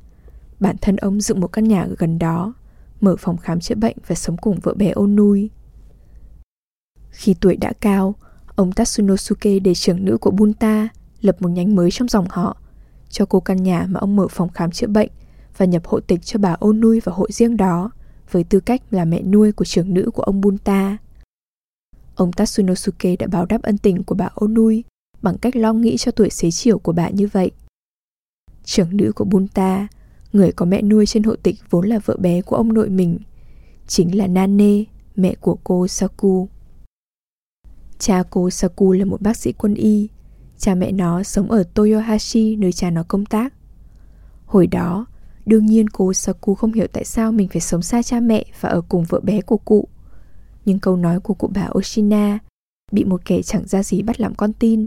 Bản 0.66 0.76
thân 0.82 0.96
ông 0.96 1.22
dựng 1.22 1.40
một 1.40 1.48
căn 1.48 1.64
nhà 1.64 1.84
ở 1.84 1.96
gần 1.98 2.20
đó, 2.20 2.54
mở 3.02 3.16
phòng 3.20 3.38
khám 3.38 3.60
chữa 3.60 3.76
bệnh 3.76 3.98
và 4.08 4.16
sống 4.16 4.38
cùng 4.38 4.60
vợ 4.60 4.74
bé 4.74 4.90
ôn 4.90 5.16
nuôi. 5.16 5.50
Khi 7.10 7.36
tuổi 7.42 7.58
đã 7.58 7.74
cao, 7.82 8.16
ông 8.56 8.72
Tatsunosuke 8.72 9.60
để 9.60 9.76
trưởng 9.76 10.06
nữ 10.06 10.18
của 10.18 10.32
Bunta 10.32 10.88
lập 11.22 11.36
một 11.40 11.50
nhánh 11.50 11.76
mới 11.76 11.92
trong 11.92 12.08
dòng 12.08 12.26
họ, 12.30 12.58
cho 13.10 13.26
cô 13.26 13.40
căn 13.40 13.64
nhà 13.64 13.86
mà 13.90 14.00
ông 14.00 14.16
mở 14.16 14.28
phòng 14.28 14.50
khám 14.50 14.72
chữa 14.72 14.88
bệnh 14.88 15.10
và 15.58 15.66
nhập 15.66 15.86
hộ 15.86 16.00
tịch 16.00 16.22
cho 16.24 16.40
bà 16.40 16.54
ôn 16.60 16.80
nuôi 16.80 17.00
vào 17.00 17.16
hội 17.16 17.30
riêng 17.32 17.58
đó 17.58 17.92
với 18.32 18.44
tư 18.44 18.60
cách 18.60 18.82
là 18.92 19.06
mẹ 19.06 19.22
nuôi 19.22 19.52
của 19.52 19.66
trưởng 19.66 19.94
nữ 19.94 20.12
của 20.14 20.24
ông 20.24 20.42
Bunta. 20.42 20.98
Ông 22.16 22.32
Tatsunosuke 22.32 23.16
đã 23.16 23.28
báo 23.28 23.46
đáp 23.46 23.62
ân 23.62 23.78
tình 23.78 24.04
của 24.04 24.16
bà 24.16 24.30
Onui 24.36 24.84
bằng 25.22 25.38
cách 25.38 25.56
lo 25.56 25.74
nghĩ 25.74 25.98
cho 25.98 26.12
tuổi 26.12 26.30
xế 26.30 26.52
chiều 26.52 26.80
của 26.80 26.92
bà 26.92 27.10
như 27.10 27.28
vậy. 27.28 27.52
Trưởng 28.64 28.98
nữ 28.98 29.12
của 29.16 29.26
Bunta, 29.26 29.88
người 30.36 30.52
có 30.52 30.66
mẹ 30.66 30.82
nuôi 30.82 31.06
trên 31.06 31.24
hộ 31.24 31.36
tịch 31.36 31.56
vốn 31.70 31.88
là 31.88 32.00
vợ 32.06 32.18
bé 32.20 32.42
của 32.42 32.56
ông 32.56 32.74
nội 32.74 32.90
mình, 32.90 33.20
chính 33.88 34.18
là 34.18 34.28
Nane, 34.28 34.84
mẹ 35.16 35.36
của 35.36 35.58
cô 35.64 35.88
Saku. 35.88 36.50
Cha 38.00 38.24
cô 38.30 38.50
Saku 38.50 38.92
là 38.92 39.06
một 39.06 39.22
bác 39.22 39.38
sĩ 39.38 39.52
quân 39.52 39.74
y, 39.74 40.10
cha 40.58 40.76
mẹ 40.76 40.92
nó 40.92 41.24
sống 41.24 41.52
ở 41.52 41.64
Toyohashi 41.74 42.56
nơi 42.56 42.72
cha 42.72 42.90
nó 42.90 43.04
công 43.08 43.26
tác. 43.26 43.54
Hồi 44.46 44.68
đó, 44.68 45.06
Đương 45.46 45.66
nhiên 45.66 45.90
cô 45.90 46.14
Saku 46.14 46.56
không 46.56 46.74
hiểu 46.74 46.88
tại 46.88 47.06
sao 47.06 47.32
mình 47.32 47.48
phải 47.48 47.62
sống 47.62 47.82
xa 47.82 48.02
cha 48.02 48.20
mẹ 48.20 48.46
và 48.60 48.70
ở 48.70 48.82
cùng 48.90 49.04
vợ 49.04 49.20
bé 49.20 49.42
của 49.42 49.58
cụ. 49.58 49.88
Nhưng 50.66 50.80
câu 50.80 50.96
nói 50.96 51.20
của 51.20 51.34
cụ 51.34 51.52
bà 51.54 51.70
Oshina 51.78 52.40
bị 52.92 53.04
một 53.04 53.22
kẻ 53.26 53.42
chẳng 53.42 53.68
ra 53.68 53.84
gì 53.84 54.02
bắt 54.02 54.20
làm 54.20 54.36
con 54.36 54.54
tin, 54.54 54.86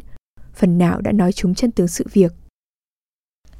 phần 0.54 0.78
nào 0.78 1.00
đã 1.00 1.12
nói 1.12 1.32
trúng 1.32 1.54
chân 1.54 1.70
tướng 1.70 1.88
sự 1.88 2.06
việc. 2.12 2.32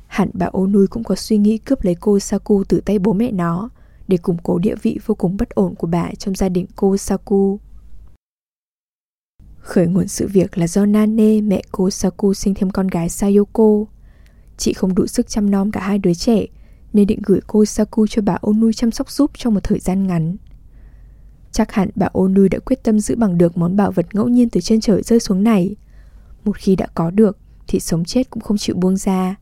Hẳn 0.09 0.31
bà 0.35 0.47
Onui 0.53 0.87
cũng 0.87 1.05
có 1.05 1.15
suy 1.15 1.37
nghĩ 1.37 1.59
cướp 1.59 1.85
lấy 1.85 1.95
cô 2.01 2.19
Saku 2.19 2.65
từ 2.69 2.81
tay 2.81 2.99
bố 2.99 3.13
mẹ 3.13 3.33
nó 3.33 3.69
để 4.09 4.17
củng 4.17 4.39
cố 4.43 4.59
địa 4.59 4.75
vị 4.83 4.99
vô 5.07 5.15
cùng 5.15 5.37
bất 5.37 5.51
ổn 5.51 5.75
của 5.75 5.87
bà 5.87 6.11
trong 6.19 6.35
gia 6.35 6.49
đình 6.49 6.67
cô 6.77 6.97
Saku. 6.97 7.61
Khởi 9.59 9.87
nguồn 9.87 10.09
sự 10.09 10.29
việc 10.29 10.59
là 10.59 10.67
do 10.67 10.87
Nane, 10.87 11.41
mẹ 11.41 11.63
cô 11.73 11.91
Saku 11.91 12.35
sinh 12.35 12.55
thêm 12.55 12.71
con 12.71 12.89
gái 12.89 13.09
Sayoko. 13.09 13.85
Chị 14.57 14.73
không 14.73 14.95
đủ 14.95 15.07
sức 15.07 15.29
chăm 15.29 15.51
nom 15.51 15.71
cả 15.71 15.81
hai 15.81 15.99
đứa 15.99 16.15
trẻ 16.15 16.47
nên 16.93 17.07
định 17.07 17.21
gửi 17.27 17.41
cô 17.47 17.65
Saku 17.65 18.07
cho 18.07 18.23
bà 18.23 18.37
Onui 18.41 18.73
chăm 18.73 18.91
sóc 18.91 19.11
giúp 19.11 19.31
trong 19.35 19.55
một 19.55 19.65
thời 19.65 19.79
gian 19.79 20.07
ngắn. 20.07 20.37
Chắc 21.53 21.73
hẳn 21.73 21.91
bà 21.95 22.09
Onui 22.13 22.49
đã 22.49 22.59
quyết 22.59 22.83
tâm 22.83 23.01
giữ 23.01 23.17
bằng 23.17 23.39
được 23.39 23.59
món 23.59 23.77
bảo 23.77 23.93
vật 23.93 24.15
ngẫu 24.15 24.29
nhiên 24.29 24.51
từ 24.51 24.61
trên 24.61 24.81
trời 24.81 25.03
rơi 25.03 25.21
xuống 25.21 25.45
này. 25.45 25.77
Một 26.45 26.57
khi 26.57 26.77
đã 26.77 26.87
có 26.95 27.11
được 27.11 27.39
thì 27.67 27.81
sống 27.81 28.05
chết 28.05 28.31
cũng 28.31 28.43
không 28.43 28.59
chịu 28.59 28.77
buông 28.77 28.97
ra. 28.97 29.37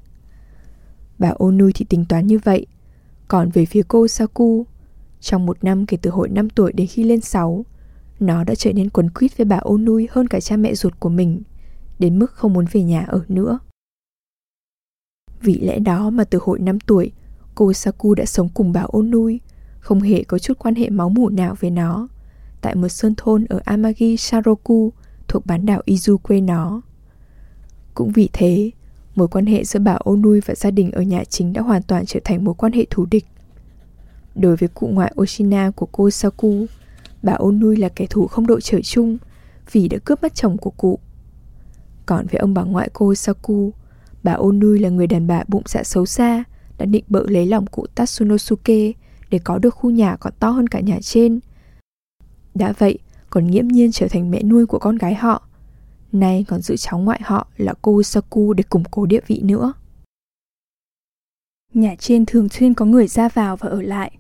Bà 1.19 1.29
Onu 1.29 1.71
thì 1.75 1.85
tính 1.85 2.05
toán 2.09 2.27
như 2.27 2.39
vậy. 2.45 2.67
Còn 3.29 3.51
về 3.51 3.65
phía 3.65 3.83
cô 3.89 4.09
Saku, 4.09 4.67
trong 5.21 5.47
một 5.47 5.65
năm 5.65 5.87
kể 5.87 5.97
từ 6.03 6.11
hồi 6.11 6.29
5 6.29 6.51
tuổi 6.51 6.73
đến 6.73 6.87
khi 6.87 7.05
lên 7.05 7.21
6, 7.21 7.65
nó 8.21 8.45
đã 8.45 8.55
trở 8.55 8.73
nên 8.73 8.91
quấn 8.91 9.11
quýt 9.11 9.37
với 9.37 9.45
bà 9.45 9.57
Onui 9.57 10.09
hơn 10.11 10.29
cả 10.29 10.41
cha 10.41 10.57
mẹ 10.57 10.75
ruột 10.75 11.01
của 11.01 11.09
mình, 11.09 11.43
đến 11.99 12.19
mức 12.19 12.33
không 12.33 12.53
muốn 12.53 12.65
về 12.73 12.83
nhà 12.83 13.05
ở 13.09 13.25
nữa. 13.29 13.59
Vì 15.41 15.61
lẽ 15.61 15.79
đó 15.79 16.11
mà 16.11 16.25
từ 16.25 16.39
hồi 16.43 16.59
5 16.59 16.81
tuổi, 16.81 17.13
cô 17.55 17.73
Saku 17.73 18.15
đã 18.15 18.25
sống 18.25 18.49
cùng 18.55 18.73
bà 18.73 18.87
Onui, 18.93 19.41
không 19.79 20.01
hề 20.01 20.25
có 20.25 20.39
chút 20.39 20.59
quan 20.59 20.75
hệ 20.75 20.91
máu 20.91 21.09
mủ 21.09 21.29
nào 21.29 21.55
với 21.61 21.71
nó, 21.71 22.09
tại 22.61 22.75
một 22.75 22.89
sơn 22.89 23.15
thôn 23.17 23.45
ở 23.45 23.61
Amagi 23.65 24.17
Sharoku 24.19 24.93
thuộc 25.29 25.47
bán 25.47 25.67
đảo 25.67 25.83
Izu 25.87 26.17
quê 26.17 26.41
nó. 26.41 26.81
Cũng 27.95 28.13
vì 28.13 28.29
thế, 28.33 28.71
mối 29.17 29.29
quan 29.29 29.47
hệ 29.47 29.65
giữa 29.65 29.81
bà 29.81 29.97
Onui 30.05 30.41
và 30.41 30.55
gia 30.55 30.71
đình 30.71 30.91
ở 30.91 31.03
nhà 31.03 31.25
chính 31.25 31.53
đã 31.53 31.63
hoàn 31.63 31.83
toàn 31.83 32.07
trở 32.07 32.21
thành 32.25 32.45
mối 32.45 32.55
quan 32.55 32.73
hệ 32.73 32.87
thù 32.91 33.07
địch. 33.11 33.25
Đối 34.35 34.57
với 34.57 34.69
cụ 34.69 34.87
ngoại 34.87 35.15
Oshina 35.21 35.71
của 35.77 35.87
cô 35.93 36.11
Saku, 36.11 36.67
bà 37.23 37.33
Onui 37.33 37.77
là 37.77 37.89
kẻ 37.89 38.07
thù 38.07 38.27
không 38.27 38.47
đội 38.47 38.61
trời 38.61 38.83
chung 38.83 39.19
vì 39.73 39.89
đã 39.89 39.99
cướp 40.05 40.23
mất 40.23 40.35
chồng 40.35 40.57
của 40.57 40.71
cụ. 40.71 40.99
Còn 42.07 42.27
với 42.27 42.39
ông 42.39 42.55
bà 42.55 42.63
ngoại 42.63 42.91
cô 42.93 43.15
Saku, 43.15 43.73
bà 44.23 44.33
Onui 44.33 44.79
là 44.79 44.89
người 44.89 45.07
đàn 45.07 45.27
bà 45.27 45.45
bụng 45.49 45.63
dạ 45.67 45.83
xấu 45.83 46.07
xa, 46.07 46.45
đã 46.79 46.87
định 46.87 47.05
bợ 47.09 47.25
lấy 47.29 47.47
lòng 47.47 47.67
cụ 47.67 47.87
Tatsunosuke 47.95 48.93
để 49.31 49.39
có 49.45 49.59
được 49.59 49.71
khu 49.71 49.91
nhà 49.91 50.17
còn 50.17 50.33
to 50.39 50.51
hơn 50.51 50.67
cả 50.67 50.81
nhà 50.81 50.99
trên. 51.03 51.41
Đã 52.55 52.73
vậy, 52.79 52.99
còn 53.31 53.47
nghiễm 53.47 53.69
nhiên 53.69 53.93
trở 53.93 54.09
thành 54.09 54.31
mẹ 54.31 54.43
nuôi 54.43 54.67
của 54.67 54.79
con 54.79 54.97
gái 54.97 55.15
họ. 55.15 55.49
Nay 56.13 56.45
còn 56.49 56.63
giữ 56.63 56.77
cháu 56.77 56.99
ngoại 56.99 57.21
họ 57.25 57.47
là 57.57 57.75
cô 57.83 58.03
Saku 58.03 58.53
để 58.53 58.63
củng 58.63 58.85
cố 58.91 59.07
địa 59.07 59.21
vị 59.27 59.41
nữa. 59.45 59.73
Nhà 61.75 61.95
trên 61.99 62.27
thường 62.27 62.49
xuyên 62.49 62.75
có 62.75 62.85
người 62.85 63.07
ra 63.07 63.29
vào 63.29 63.57
và 63.57 63.69
ở 63.69 63.83
lại. 63.83 64.19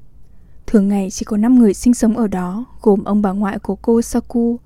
Thường 0.66 0.88
ngày 0.88 1.10
chỉ 1.10 1.24
có 1.24 1.36
5 1.36 1.58
người 1.58 1.74
sinh 1.74 1.94
sống 1.94 2.16
ở 2.16 2.26
đó, 2.26 2.64
gồm 2.82 3.04
ông 3.04 3.22
bà 3.22 3.32
ngoại 3.32 3.58
của 3.58 3.76
cô 3.76 4.02
Saku, 4.02 4.60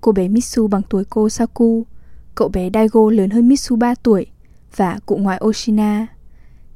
cô 0.00 0.12
bé 0.12 0.28
Mitsu 0.28 0.68
bằng 0.68 0.82
tuổi 0.88 1.04
cô 1.10 1.28
Saku, 1.28 1.86
cậu 2.34 2.48
bé 2.48 2.70
Daigo 2.74 3.10
lớn 3.10 3.30
hơn 3.30 3.48
Mitsu 3.48 3.76
3 3.76 3.94
tuổi 3.94 4.26
và 4.76 4.98
cụ 5.06 5.16
ngoại 5.16 5.40
Oshina. 5.44 6.06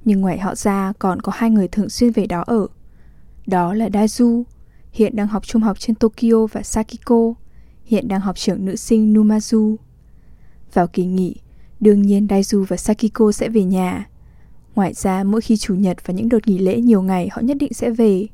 Nhưng 0.04 0.20
ngoài 0.20 0.38
họ 0.38 0.54
ra 0.54 0.92
còn 0.98 1.22
có 1.22 1.32
hai 1.34 1.50
người 1.50 1.68
thường 1.68 1.88
xuyên 1.88 2.12
về 2.12 2.26
đó 2.26 2.44
ở. 2.46 2.66
Đó 3.46 3.74
là 3.74 3.88
Daizu, 3.88 4.42
hiện 4.92 5.16
đang 5.16 5.26
học 5.26 5.46
trung 5.46 5.62
học 5.62 5.78
trên 5.78 5.96
Tokyo 5.96 6.46
và 6.52 6.62
Sakiko, 6.62 7.34
hiện 7.84 8.08
đang 8.08 8.20
học 8.20 8.36
trưởng 8.36 8.64
nữ 8.64 8.76
sinh 8.76 9.14
Numazu. 9.14 9.76
Vào 10.74 10.86
kỳ 10.86 11.04
nghỉ, 11.04 11.36
đương 11.80 12.02
nhiên 12.02 12.26
Daisu 12.30 12.64
và 12.68 12.76
Sakiko 12.76 13.32
sẽ 13.32 13.48
về 13.48 13.64
nhà. 13.64 14.08
Ngoài 14.74 14.92
ra, 14.94 15.24
mỗi 15.24 15.40
khi 15.40 15.56
chủ 15.56 15.74
nhật 15.74 15.96
và 16.06 16.14
những 16.14 16.28
đợt 16.28 16.48
nghỉ 16.48 16.58
lễ 16.58 16.80
nhiều 16.80 17.02
ngày 17.02 17.28
họ 17.32 17.42
nhất 17.42 17.56
định 17.60 17.72
sẽ 17.72 17.90
về. 17.90 18.26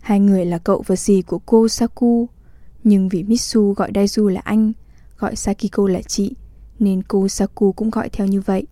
Hai 0.00 0.20
người 0.20 0.44
là 0.44 0.58
cậu 0.58 0.82
và 0.86 0.96
dì 0.96 1.22
của 1.22 1.38
cô 1.38 1.68
Saku, 1.68 2.28
nhưng 2.84 3.08
vì 3.08 3.22
Mitsu 3.22 3.72
gọi 3.72 3.90
Daisu 3.94 4.28
là 4.28 4.40
anh, 4.44 4.72
gọi 5.18 5.36
Sakiko 5.36 5.88
là 5.88 6.02
chị, 6.02 6.34
nên 6.78 7.02
cô 7.02 7.28
Saku 7.28 7.72
cũng 7.72 7.90
gọi 7.90 8.08
theo 8.08 8.26
như 8.26 8.40
vậy. 8.40 8.66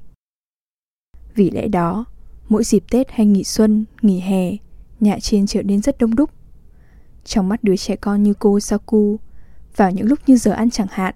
Vì 1.35 1.51
lẽ 1.51 1.69
đó, 1.69 2.05
mỗi 2.49 2.65
dịp 2.65 2.85
Tết 2.91 3.11
hay 3.11 3.27
nghỉ 3.27 3.45
xuân, 3.45 3.85
nghỉ 4.03 4.21
hè, 4.21 4.57
nhà 5.01 5.19
trên 5.23 5.47
trở 5.47 5.63
nên 5.63 5.83
rất 5.83 5.99
đông 5.99 6.15
đúc. 6.15 6.31
Trong 7.25 7.49
mắt 7.49 7.65
đứa 7.65 7.77
trẻ 7.77 7.97
con 7.97 8.23
như 8.23 8.35
cô 8.35 8.61
Saku, 8.61 9.17
vào 9.77 9.91
những 9.91 10.07
lúc 10.07 10.19
như 10.27 10.37
giờ 10.37 10.53
ăn 10.53 10.71
chẳng 10.71 10.87
hạn, 10.91 11.15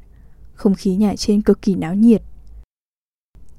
không 0.58 0.74
khí 0.74 0.96
nhà 0.96 1.16
trên 1.16 1.42
cực 1.42 1.62
kỳ 1.62 1.74
náo 1.74 1.94
nhiệt. 1.94 2.22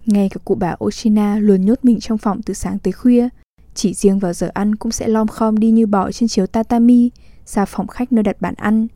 Ngay 0.06 0.30
cả 0.30 0.38
cụ 0.46 0.56
bà 0.56 0.76
Oshina 0.84 1.40
luôn 1.40 1.66
nhốt 1.66 1.80
mình 1.84 2.00
trong 2.00 2.18
phòng 2.18 2.42
từ 2.42 2.54
sáng 2.54 2.80
tới 2.80 2.92
khuya, 2.92 3.30
chỉ 3.74 3.94
riêng 3.94 4.20
vào 4.20 4.34
giờ 4.34 4.50
ăn 4.54 4.76
cũng 4.76 4.92
sẽ 4.92 5.08
lom 5.08 5.28
khom 5.28 5.58
đi 5.58 5.72
như 5.72 5.86
bò 5.86 6.12
trên 6.12 6.30
chiếu 6.30 6.48
tatami 6.48 7.10
ra 7.46 7.66
phòng 7.66 7.88
khách 7.88 8.12
nơi 8.12 8.24
đặt 8.24 8.42
bàn 8.42 8.54
ăn. 8.58 8.88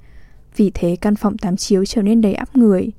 Vì 0.56 0.72
thế 0.74 0.96
căn 1.02 1.16
phòng 1.16 1.38
tám 1.38 1.56
chiếu 1.58 1.86
trở 1.86 2.02
nên 2.02 2.22
đầy 2.22 2.34
áp 2.34 2.56
người. 2.58 2.92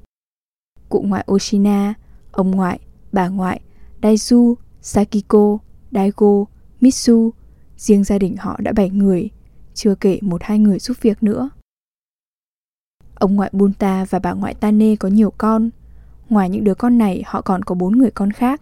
Cụ 0.88 1.03
ngoại 1.03 1.25
Oshina, 1.33 1.95
ông 2.33 2.51
ngoại, 2.51 2.81
bà 3.12 3.29
ngoại, 3.29 3.61
Daisu, 4.03 4.55
Sakiko, 4.83 5.59
Daigo, 5.90 6.45
Mitsu, 6.81 7.31
riêng 7.77 8.05
gia 8.05 8.19
đình 8.19 8.37
họ 8.37 8.57
đã 8.62 8.73
7 8.73 8.90
người, 8.90 9.31
chưa 9.75 9.95
kể 9.95 10.19
một 10.23 10.43
hai 10.43 10.59
người 10.59 10.79
giúp 10.79 10.97
việc 11.01 11.23
nữa. 11.23 11.51
Ông 13.24 13.37
ngoại 13.37 13.50
Bunta 13.52 14.04
và 14.10 14.18
bà 14.18 14.32
ngoại 14.32 14.54
Tane 14.54 14.96
có 14.96 15.08
nhiều 15.08 15.32
con. 15.38 15.70
Ngoài 16.28 16.50
những 16.50 16.64
đứa 16.64 16.74
con 16.74 16.98
này, 16.98 17.22
họ 17.26 17.40
còn 17.40 17.62
có 17.62 17.74
bốn 17.74 17.98
người 17.98 18.10
con 18.10 18.30
khác. 18.30 18.60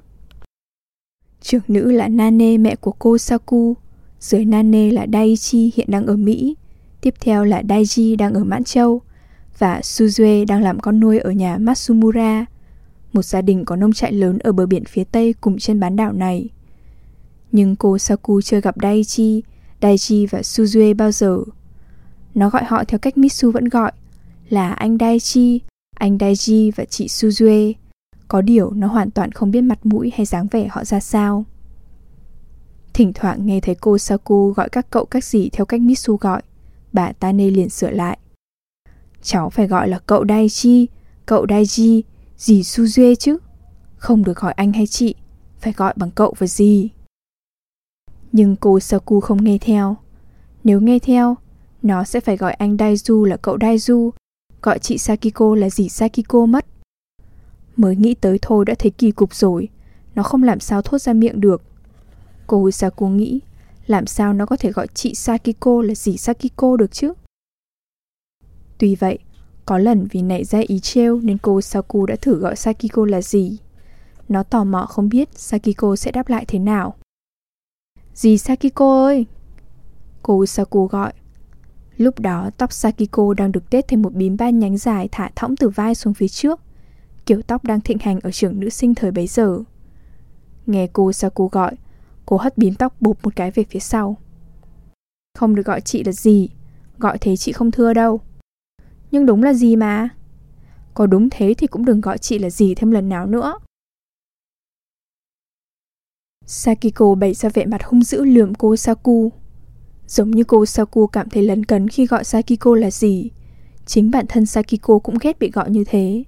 Trưởng 1.41 1.63
nữ 1.69 1.91
là 1.91 2.09
Nane 2.09 2.59
mẹ 2.59 2.77
của 2.77 2.93
cô 2.93 3.19
Saku, 3.19 3.77
dưới 4.21 4.45
Nane 4.45 4.91
là 4.91 5.07
Daichi 5.13 5.73
hiện 5.75 5.87
đang 5.91 6.07
ở 6.07 6.17
Mỹ, 6.17 6.57
tiếp 7.01 7.15
theo 7.21 7.45
là 7.45 7.63
Daiji 7.63 8.17
đang 8.17 8.35
ở 8.35 8.45
Mãn 8.45 8.65
Châu 8.65 9.01
và 9.59 9.81
Suzue 9.81 10.47
đang 10.47 10.63
làm 10.63 10.81
con 10.81 11.01
nuôi 11.01 11.19
ở 11.19 11.31
nhà 11.31 11.59
Matsumura, 11.59 12.47
một 13.13 13.23
gia 13.23 13.43
đình 13.43 13.65
có 13.65 13.77
nông 13.77 13.93
trại 13.93 14.13
lớn 14.13 14.39
ở 14.39 14.53
bờ 14.53 14.67
biển 14.67 14.85
phía 14.85 15.05
tây 15.05 15.35
cùng 15.41 15.59
trên 15.59 15.81
bán 15.81 15.97
đảo 15.97 16.13
này. 16.13 16.49
Nhưng 17.53 17.77
cô 17.77 17.99
Saku 17.99 18.41
chưa 18.41 18.61
gặp 18.61 18.75
Daichi, 18.83 19.43
Daichi 19.83 20.27
và 20.27 20.41
Suzue 20.41 20.97
bao 20.97 21.13
giờ. 21.13 21.39
Nó 22.35 22.51
gọi 22.51 22.65
họ 22.65 22.85
theo 22.85 22.99
cách 22.99 23.19
Mitsu 23.19 23.51
vẫn 23.51 23.69
gọi, 23.69 23.93
là 24.49 24.73
anh 24.73 24.99
Daichi, 24.99 25.61
anh 25.97 26.17
Daiji 26.17 26.71
và 26.77 26.85
chị 26.85 27.07
Suzue. 27.07 27.73
Có 28.29 28.41
điều 28.41 28.71
nó 28.71 28.87
hoàn 28.87 29.11
toàn 29.11 29.33
không 29.33 29.51
biết 29.51 29.61
mặt 29.61 29.87
mũi 29.87 30.13
hay 30.17 30.27
dáng 30.27 30.47
vẻ 30.51 30.69
họ 30.71 30.85
ra 30.85 31.01
sao. 31.01 31.45
Thỉnh 32.95 33.13
thoảng 33.15 33.47
nghe 33.47 33.61
thấy 33.61 33.75
cô 33.75 33.99
Saku 33.99 34.51
gọi 34.51 34.69
các 34.69 34.91
cậu 34.91 35.05
các 35.05 35.25
gì 35.25 35.49
theo 35.53 35.67
cách 35.67 35.81
Mitsu 35.81 36.17
gọi, 36.17 36.43
bà 36.93 37.13
Tane 37.13 37.51
liền 37.51 37.69
sửa 37.69 37.91
lại. 37.91 38.19
Cháu 39.23 39.51
phải 39.51 39.67
gọi 39.67 39.89
là 39.89 39.99
cậu 39.99 40.25
Daichi, 40.29 40.87
cậu 41.27 41.47
Daiji, 41.47 42.03
dì 42.37 42.63
Suzue 42.63 43.15
chứ. 43.15 43.39
Không 43.97 44.25
được 44.25 44.37
gọi 44.37 44.53
anh 44.53 44.73
hay 44.73 44.87
chị, 44.87 45.15
phải 45.61 45.73
gọi 45.73 45.93
bằng 45.97 46.11
cậu 46.11 46.35
và 46.39 46.47
dì. 46.47 46.91
Nhưng 48.33 48.57
cô 48.57 48.81
Saku 48.81 49.21
không 49.21 49.45
nghe 49.45 49.59
theo. 49.59 49.97
Nếu 50.65 50.81
nghe 50.81 50.99
theo, 50.99 51.37
nó 51.83 52.05
sẽ 52.05 52.21
phải 52.21 52.37
gọi 52.37 52.53
anh 52.53 52.77
Daiju 52.77 53.25
là 53.25 53.37
cậu 53.37 53.57
Daiju 53.57 54.11
gọi 54.63 54.79
chị 54.79 54.99
Sakiko 54.99 55.55
là 55.55 55.71
dì 55.71 55.89
Sakiko 55.89 56.47
mất. 56.47 56.67
Mới 57.77 57.97
nghĩ 57.97 58.15
tới 58.15 58.39
thôi 58.43 58.65
đã 58.65 58.75
thấy 58.79 58.91
kỳ 58.91 59.11
cục 59.11 59.35
rồi, 59.35 59.69
nó 60.15 60.23
không 60.23 60.43
làm 60.43 60.61
sao 60.61 60.83
thốt 60.83 60.99
ra 60.99 61.13
miệng 61.13 61.41
được. 61.41 61.63
Cô 62.47 62.71
Saku 62.71 63.09
nghĩ, 63.09 63.41
làm 63.87 64.07
sao 64.07 64.33
nó 64.33 64.47
có 64.47 64.57
thể 64.57 64.73
gọi 64.73 64.87
chị 64.95 65.15
Sakiko 65.15 65.83
là 65.83 65.95
dì 65.95 66.17
Sakiko 66.17 66.77
được 66.77 66.93
chứ? 66.93 67.13
Tuy 68.79 68.95
vậy, 68.95 69.19
có 69.67 69.79
lần 69.79 70.07
vì 70.11 70.23
nảy 70.23 70.45
ra 70.45 70.59
ý 70.67 70.81
trêu 70.81 71.21
nên 71.21 71.39
cô 71.39 71.61
Saku 71.61 72.07
đã 72.07 72.17
thử 72.17 72.35
gọi 72.35 72.57
Sakiko 72.57 73.07
là 73.07 73.23
gì. 73.23 73.59
Nó 74.29 74.43
tò 74.43 74.65
mò 74.65 74.87
không 74.87 75.09
biết 75.09 75.29
Sakiko 75.39 75.97
sẽ 75.97 76.11
đáp 76.11 76.29
lại 76.29 76.45
thế 76.49 76.59
nào. 76.59 76.95
Dì 78.15 78.39
Sakiko 78.39 79.05
ơi! 79.05 79.27
Cô 80.23 80.47
Saku 80.47 80.87
gọi. 80.87 81.13
Lúc 82.03 82.21
đó 82.21 82.51
tóc 82.59 82.73
Sakiko 82.73 83.35
đang 83.35 83.53
được 83.53 83.71
tết 83.71 83.89
thêm 83.89 84.03
một 84.03 84.15
bím 84.15 84.37
ba 84.37 84.51
nhánh 84.51 84.77
dài 84.77 85.09
thả 85.13 85.31
thõng 85.35 85.57
từ 85.57 85.69
vai 85.69 85.95
xuống 85.95 86.15
phía 86.15 86.29
trước. 86.29 86.61
Kiểu 87.27 87.43
tóc 87.43 87.65
đang 87.65 87.81
thịnh 87.81 87.99
hành 87.99 88.21
ở 88.21 88.31
trường 88.31 88.61
nữ 88.61 88.69
sinh 88.69 88.95
thời 88.95 89.11
bấy 89.11 89.27
giờ. 89.27 89.59
Nghe 90.67 90.87
cô 90.93 91.13
Saku 91.13 91.49
gọi, 91.49 91.77
cô 92.27 92.37
hất 92.37 92.59
bím 92.59 92.75
tóc 92.75 92.97
bụp 93.01 93.19
một 93.23 93.37
cái 93.37 93.51
về 93.51 93.65
phía 93.71 93.81
sau. 93.81 94.17
Không 95.39 95.55
được 95.55 95.67
gọi 95.67 95.81
chị 95.81 96.05
là 96.05 96.13
gì, 96.13 96.49
gọi 96.99 97.19
thế 97.19 97.37
chị 97.37 97.53
không 97.53 97.71
thưa 97.71 97.95
đâu. 97.95 98.21
Nhưng 99.11 99.27
đúng 99.27 99.43
là 99.43 99.53
gì 99.53 99.77
mà. 99.77 100.09
Có 100.95 101.07
đúng 101.07 101.29
thế 101.31 101.55
thì 101.59 101.67
cũng 101.67 101.85
đừng 101.85 102.01
gọi 102.01 102.19
chị 102.19 102.39
là 102.39 102.51
gì 102.51 102.75
thêm 102.75 102.91
lần 102.91 103.09
nào 103.09 103.27
nữa. 103.27 103.55
Sakiko 106.47 107.15
bày 107.15 107.35
ra 107.35 107.49
vẻ 107.49 107.67
mặt 107.67 107.85
hung 107.85 108.03
dữ 108.03 108.25
lườm 108.25 108.55
cô 108.55 108.77
Saku. 108.77 109.33
Giống 110.07 110.31
như 110.31 110.45
cô 110.45 110.67
Saku 110.67 111.07
cảm 111.07 111.29
thấy 111.29 111.43
lấn 111.43 111.65
cấn 111.65 111.89
khi 111.89 112.07
gọi 112.07 112.25
Sakiko 112.25 112.75
là 112.75 112.91
gì, 112.91 113.31
chính 113.87 114.11
bản 114.11 114.27
thân 114.29 114.47
Sakiko 114.47 114.99
cũng 114.99 115.19
ghét 115.21 115.39
bị 115.39 115.51
gọi 115.51 115.71
như 115.71 115.85
thế. 115.85 116.25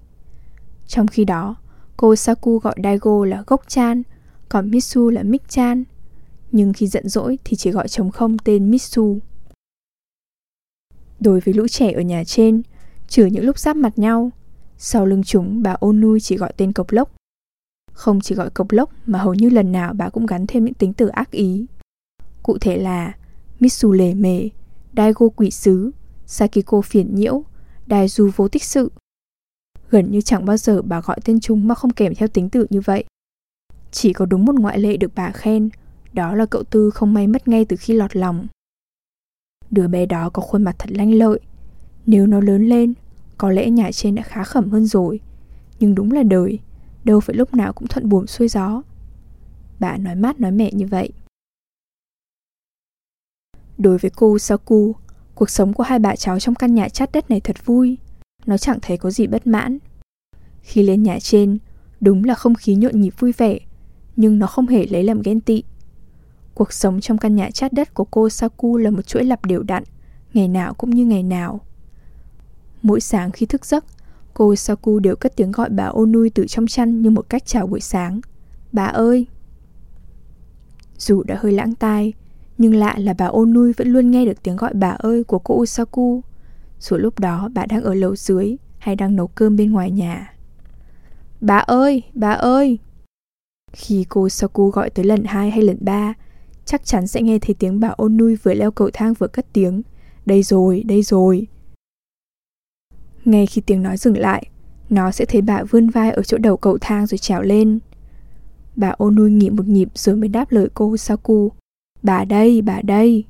Trong 0.87 1.06
khi 1.06 1.24
đó, 1.24 1.56
cô 1.96 2.16
Saku 2.16 2.58
gọi 2.58 2.74
Daigo 2.84 3.24
là 3.24 3.44
Gốc 3.46 3.62
Chan, 3.68 4.02
còn 4.48 4.70
Mitsu 4.70 5.10
là 5.10 5.22
Mik 5.22 5.48
Chan. 5.48 5.84
Nhưng 6.52 6.72
khi 6.72 6.87
giận 6.87 7.08
dỗi 7.08 7.38
thì 7.44 7.56
chỉ 7.56 7.70
gọi 7.70 7.88
trống 7.88 8.10
không 8.10 8.38
tên 8.38 8.70
Mitsu. 8.70 9.18
Đối 11.20 11.40
với 11.40 11.54
lũ 11.54 11.68
trẻ 11.68 11.92
ở 11.92 12.00
nhà 12.00 12.24
trên, 12.24 12.62
trừ 13.08 13.26
những 13.26 13.44
lúc 13.44 13.58
giáp 13.58 13.76
mặt 13.76 13.98
nhau, 13.98 14.30
sau 14.78 15.06
lưng 15.06 15.22
chúng 15.24 15.62
bà 15.62 15.72
ôn 15.72 16.00
nuôi 16.00 16.20
chỉ 16.20 16.37
gọi 16.37 16.52
tên 16.56 16.72
cộc 16.72 16.92
lốc. 16.92 17.12
Không 17.92 18.20
chỉ 18.20 18.34
gọi 18.34 18.50
cộc 18.50 18.72
lốc 18.72 18.90
mà 19.06 19.18
hầu 19.18 19.34
như 19.34 19.48
lần 19.48 19.72
nào 19.72 19.92
bà 19.92 20.08
cũng 20.08 20.26
gắn 20.26 20.46
thêm 20.46 20.64
những 20.64 20.74
tính 20.74 20.92
từ 20.92 21.08
ác 21.08 21.30
ý. 21.30 21.66
Cụ 22.42 22.58
thể 22.60 22.76
là 22.76 23.12
Mitsu 23.60 23.92
lề 23.92 24.14
mề, 24.14 24.48
Daigo 24.96 25.28
quỷ 25.28 25.50
sứ, 25.50 25.90
Sakiko 26.26 26.80
phiền 26.80 27.14
nhiễu, 27.14 27.42
Daiju 27.88 28.30
vô 28.36 28.48
tích 28.48 28.64
sự. 28.64 28.92
Gần 29.90 30.10
như 30.10 30.20
chẳng 30.20 30.44
bao 30.44 30.56
giờ 30.56 30.82
bà 30.82 31.00
gọi 31.00 31.18
tên 31.24 31.40
chúng 31.40 31.68
mà 31.68 31.74
không 31.74 31.92
kèm 31.92 32.14
theo 32.14 32.28
tính 32.28 32.50
tự 32.50 32.66
như 32.70 32.80
vậy. 32.80 33.04
Chỉ 33.90 34.12
có 34.12 34.26
đúng 34.26 34.44
một 34.44 34.54
ngoại 34.54 34.78
lệ 34.78 34.96
được 34.96 35.12
bà 35.14 35.30
khen, 35.30 35.70
đó 36.12 36.34
là 36.34 36.46
cậu 36.46 36.62
Tư 36.62 36.90
không 36.90 37.14
may 37.14 37.26
mất 37.26 37.48
ngay 37.48 37.64
từ 37.64 37.76
khi 37.76 37.94
lọt 37.94 38.16
lòng. 38.16 38.46
Đứa 39.70 39.88
bé 39.88 40.06
đó 40.06 40.30
có 40.30 40.42
khuôn 40.42 40.62
mặt 40.62 40.76
thật 40.78 40.90
lanh 40.92 41.14
lợi. 41.14 41.40
Nếu 42.06 42.26
nó 42.26 42.40
lớn 42.40 42.68
lên, 42.68 42.94
có 43.38 43.50
lẽ 43.50 43.70
nhà 43.70 43.92
trên 43.92 44.14
đã 44.14 44.22
khá 44.22 44.44
khẩm 44.44 44.70
hơn 44.70 44.86
rồi. 44.86 45.20
Nhưng 45.80 45.94
đúng 45.94 46.12
là 46.12 46.22
đời, 46.22 46.58
đâu 47.04 47.20
phải 47.20 47.36
lúc 47.36 47.54
nào 47.54 47.72
cũng 47.72 47.88
thuận 47.88 48.08
buồm 48.08 48.26
xuôi 48.26 48.48
gió. 48.48 48.82
Bà 49.80 49.96
nói 49.96 50.14
mát 50.14 50.40
nói 50.40 50.50
mẹ 50.50 50.72
như 50.72 50.86
vậy. 50.86 51.12
Đối 53.78 53.98
với 53.98 54.10
cô 54.16 54.38
Saku, 54.38 54.94
cuộc 55.34 55.50
sống 55.50 55.72
của 55.72 55.82
hai 55.82 55.98
bà 55.98 56.16
cháu 56.16 56.40
trong 56.40 56.54
căn 56.54 56.74
nhà 56.74 56.88
chát 56.88 57.12
đất 57.12 57.30
này 57.30 57.40
thật 57.40 57.66
vui. 57.66 57.98
Nó 58.46 58.58
chẳng 58.58 58.78
thấy 58.82 58.96
có 58.96 59.10
gì 59.10 59.26
bất 59.26 59.46
mãn. 59.46 59.78
Khi 60.60 60.82
lên 60.82 61.02
nhà 61.02 61.18
trên, 61.20 61.58
đúng 62.00 62.24
là 62.24 62.34
không 62.34 62.54
khí 62.54 62.74
nhộn 62.74 63.00
nhịp 63.00 63.14
vui 63.18 63.32
vẻ, 63.32 63.58
nhưng 64.16 64.38
nó 64.38 64.46
không 64.46 64.66
hề 64.66 64.87
lấy 64.87 65.04
làm 65.04 65.22
ghen 65.22 65.40
tị. 65.40 65.62
Cuộc 66.54 66.72
sống 66.72 67.00
trong 67.00 67.18
căn 67.18 67.37
nhà 67.37 67.50
chát 67.50 67.72
đất 67.72 67.94
của 67.94 68.04
cô 68.04 68.28
Saku 68.28 68.76
là 68.76 68.90
một 68.90 69.02
chuỗi 69.02 69.24
lặp 69.24 69.44
đều 69.44 69.62
đặn, 69.62 69.84
ngày 70.34 70.48
nào 70.48 70.74
cũng 70.74 70.90
như 70.90 71.04
ngày 71.04 71.22
nào. 71.22 71.60
Mỗi 72.82 73.00
sáng 73.00 73.30
khi 73.30 73.46
thức 73.46 73.66
giấc, 73.66 73.84
cô 74.34 74.56
Saku 74.56 74.98
đều 74.98 75.16
cất 75.16 75.37
tiếng 75.37 75.52
gọi 75.52 75.70
bà 75.70 75.84
Onui 75.84 76.30
từ 76.30 76.46
trong 76.46 76.66
chăn 76.66 77.02
như 77.02 77.10
một 77.10 77.28
cách 77.28 77.46
chào 77.46 77.66
buổi 77.66 77.80
sáng. 77.80 78.20
Bà 78.72 78.84
ơi! 78.84 79.26
Dù 80.98 81.22
đã 81.22 81.37
hơi 81.40 81.52
lãng 81.52 81.74
tai, 81.74 82.12
nhưng 82.58 82.74
lạ 82.74 82.94
là 82.98 83.14
bà 83.18 83.26
Onui 83.26 83.72
vẫn 83.72 83.88
luôn 83.88 84.10
nghe 84.10 84.24
được 84.24 84.42
tiếng 84.42 84.56
gọi 84.56 84.74
bà 84.74 84.90
ơi 84.90 85.24
của 85.24 85.38
cô 85.38 85.54
Usaku. 85.54 86.22
Dù 86.80 86.96
lúc 86.96 87.18
đó 87.18 87.48
bà 87.54 87.66
đang 87.66 87.82
ở 87.82 87.94
lầu 87.94 88.16
dưới 88.16 88.56
hay 88.78 88.96
đang 88.96 89.16
nấu 89.16 89.26
cơm 89.26 89.56
bên 89.56 89.72
ngoài 89.72 89.90
nhà. 89.90 90.34
Bà 91.40 91.56
ơi, 91.56 92.02
bà 92.14 92.32
ơi! 92.32 92.78
Khi 93.72 94.04
cô 94.08 94.28
Saku 94.28 94.70
gọi 94.70 94.90
tới 94.90 95.04
lần 95.04 95.24
hai 95.24 95.50
hay 95.50 95.62
lần 95.62 95.76
ba, 95.80 96.14
chắc 96.64 96.84
chắn 96.84 97.06
sẽ 97.06 97.22
nghe 97.22 97.38
thấy 97.38 97.54
tiếng 97.58 97.80
bà 97.80 97.88
Onui 97.96 98.36
vừa 98.36 98.54
leo 98.54 98.70
cầu 98.70 98.90
thang 98.92 99.14
vừa 99.14 99.26
cất 99.26 99.46
tiếng. 99.52 99.82
Đây 100.26 100.42
rồi, 100.42 100.82
đây 100.86 101.02
rồi. 101.02 101.46
Ngay 103.24 103.46
khi 103.46 103.62
tiếng 103.66 103.82
nói 103.82 103.96
dừng 103.96 104.18
lại, 104.18 104.46
nó 104.90 105.10
sẽ 105.10 105.24
thấy 105.24 105.42
bà 105.42 105.62
vươn 105.62 105.90
vai 105.90 106.10
ở 106.10 106.22
chỗ 106.22 106.38
đầu 106.38 106.56
cầu 106.56 106.78
thang 106.80 107.06
rồi 107.06 107.18
trèo 107.18 107.42
lên. 107.42 107.78
Bà 108.76 108.94
Onui 108.98 109.30
nghỉ 109.30 109.50
một 109.50 109.66
nhịp 109.66 109.88
rồi 109.94 110.16
mới 110.16 110.28
đáp 110.28 110.52
lời 110.52 110.68
cô 110.74 110.96
Saku. 110.96 111.52
Bà 112.04 112.24
đây, 112.24 112.62
bà 112.62 112.80
đây. 112.82 113.24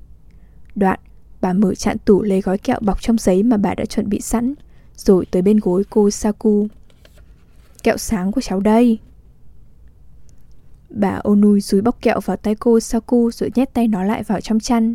Đoạn, 0.74 1.00
bà 1.40 1.52
mở 1.52 1.74
chạn 1.74 1.96
tủ 2.04 2.22
lấy 2.22 2.40
gói 2.40 2.58
kẹo 2.58 2.78
bọc 2.80 3.02
trong 3.02 3.18
giấy 3.18 3.42
mà 3.42 3.56
bà 3.56 3.74
đã 3.74 3.84
chuẩn 3.84 4.08
bị 4.08 4.20
sẵn, 4.20 4.54
rồi 4.96 5.26
tới 5.30 5.42
bên 5.42 5.60
gối 5.62 5.84
cô 5.90 6.10
Saku. 6.10 6.66
Kẹo 7.82 7.96
sáng 7.96 8.32
của 8.32 8.40
cháu 8.40 8.60
đây. 8.60 8.98
Bà 10.90 11.20
Onui 11.24 11.60
dúi 11.60 11.82
bóc 11.82 12.02
kẹo 12.02 12.20
vào 12.24 12.36
tay 12.36 12.54
cô 12.54 12.80
Saku 12.80 13.30
rồi 13.30 13.50
nhét 13.54 13.74
tay 13.74 13.88
nó 13.88 14.04
lại 14.04 14.22
vào 14.22 14.40
trong 14.40 14.60
chăn. 14.60 14.94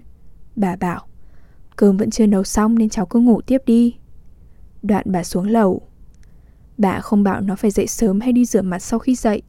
Bà 0.55 0.75
bảo, 0.75 1.07
cơm 1.75 1.97
vẫn 1.97 2.09
chưa 2.09 2.25
nấu 2.25 2.43
xong 2.43 2.77
nên 2.77 2.89
cháu 2.89 3.05
cứ 3.05 3.19
ngủ 3.19 3.41
tiếp 3.41 3.61
đi. 3.65 3.95
Đoạn 4.81 5.05
bà 5.11 5.23
xuống 5.23 5.47
lầu. 5.47 5.81
Bà 6.77 6.99
không 6.99 7.23
bảo 7.23 7.41
nó 7.41 7.55
phải 7.55 7.71
dậy 7.71 7.87
sớm 7.87 8.19
hay 8.19 8.33
đi 8.33 8.45
rửa 8.45 8.61
mặt 8.61 8.79
sau 8.79 8.99
khi 8.99 9.15
dậy. 9.15 9.41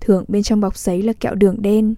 Thường 0.00 0.24
bên 0.28 0.42
trong 0.42 0.60
bọc 0.60 0.76
giấy 0.76 1.02
là 1.02 1.12
kẹo 1.12 1.34
đường 1.34 1.62
đen. 1.62 1.94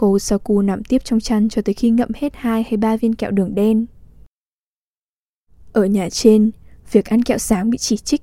Cô 0.00 0.18
Saku 0.18 0.62
nằm 0.62 0.84
tiếp 0.84 1.02
trong 1.04 1.20
chăn 1.20 1.48
cho 1.48 1.62
tới 1.62 1.74
khi 1.74 1.90
ngậm 1.90 2.08
hết 2.14 2.32
hai 2.36 2.62
hay 2.62 2.76
ba 2.76 2.96
viên 2.96 3.14
kẹo 3.14 3.30
đường 3.30 3.54
đen. 3.54 3.86
Ở 5.72 5.84
nhà 5.84 6.08
trên, 6.10 6.50
việc 6.92 7.04
ăn 7.04 7.22
kẹo 7.22 7.38
sáng 7.38 7.70
bị 7.70 7.78
chỉ 7.78 7.96
trích. 7.96 8.22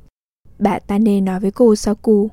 Bà 0.59 0.79
Tane 0.79 1.21
nói 1.21 1.39
với 1.39 1.51
cô 1.51 1.75
Saku, 1.75 2.29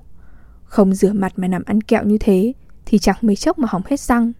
không 0.65 0.95
rửa 0.95 1.13
mặt 1.13 1.33
mà 1.37 1.49
nằm 1.49 1.63
ăn 1.67 1.81
kẹo 1.81 2.05
như 2.05 2.19
thế 2.21 2.53
thì 2.87 2.99
chẳng 2.99 3.17
mấy 3.21 3.37
chốc 3.37 3.59
mà 3.59 3.69
hỏng 3.71 3.83
hết 3.87 4.01
răng. 4.01 4.33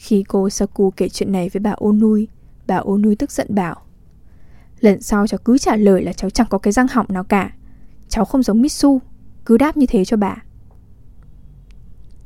Khi 0.00 0.24
cô 0.28 0.50
Saku 0.50 0.90
kể 0.90 1.08
chuyện 1.08 1.32
này 1.32 1.48
với 1.48 1.60
bà 1.60 1.74
Onui, 1.80 2.28
bà 2.66 2.76
Onui 2.76 3.16
tức 3.16 3.30
giận 3.30 3.46
bảo 3.50 3.82
Lần 4.80 5.02
sau 5.02 5.26
cháu 5.26 5.38
cứ 5.44 5.58
trả 5.58 5.76
lời 5.76 6.02
là 6.02 6.12
cháu 6.12 6.30
chẳng 6.30 6.46
có 6.50 6.58
cái 6.58 6.72
răng 6.72 6.88
hỏng 6.90 7.06
nào 7.08 7.24
cả. 7.24 7.54
Cháu 8.08 8.24
không 8.24 8.42
giống 8.42 8.62
Mitsu, 8.62 9.00
cứ 9.44 9.58
đáp 9.58 9.76
như 9.76 9.86
thế 9.86 10.04
cho 10.04 10.16
bà. 10.16 10.42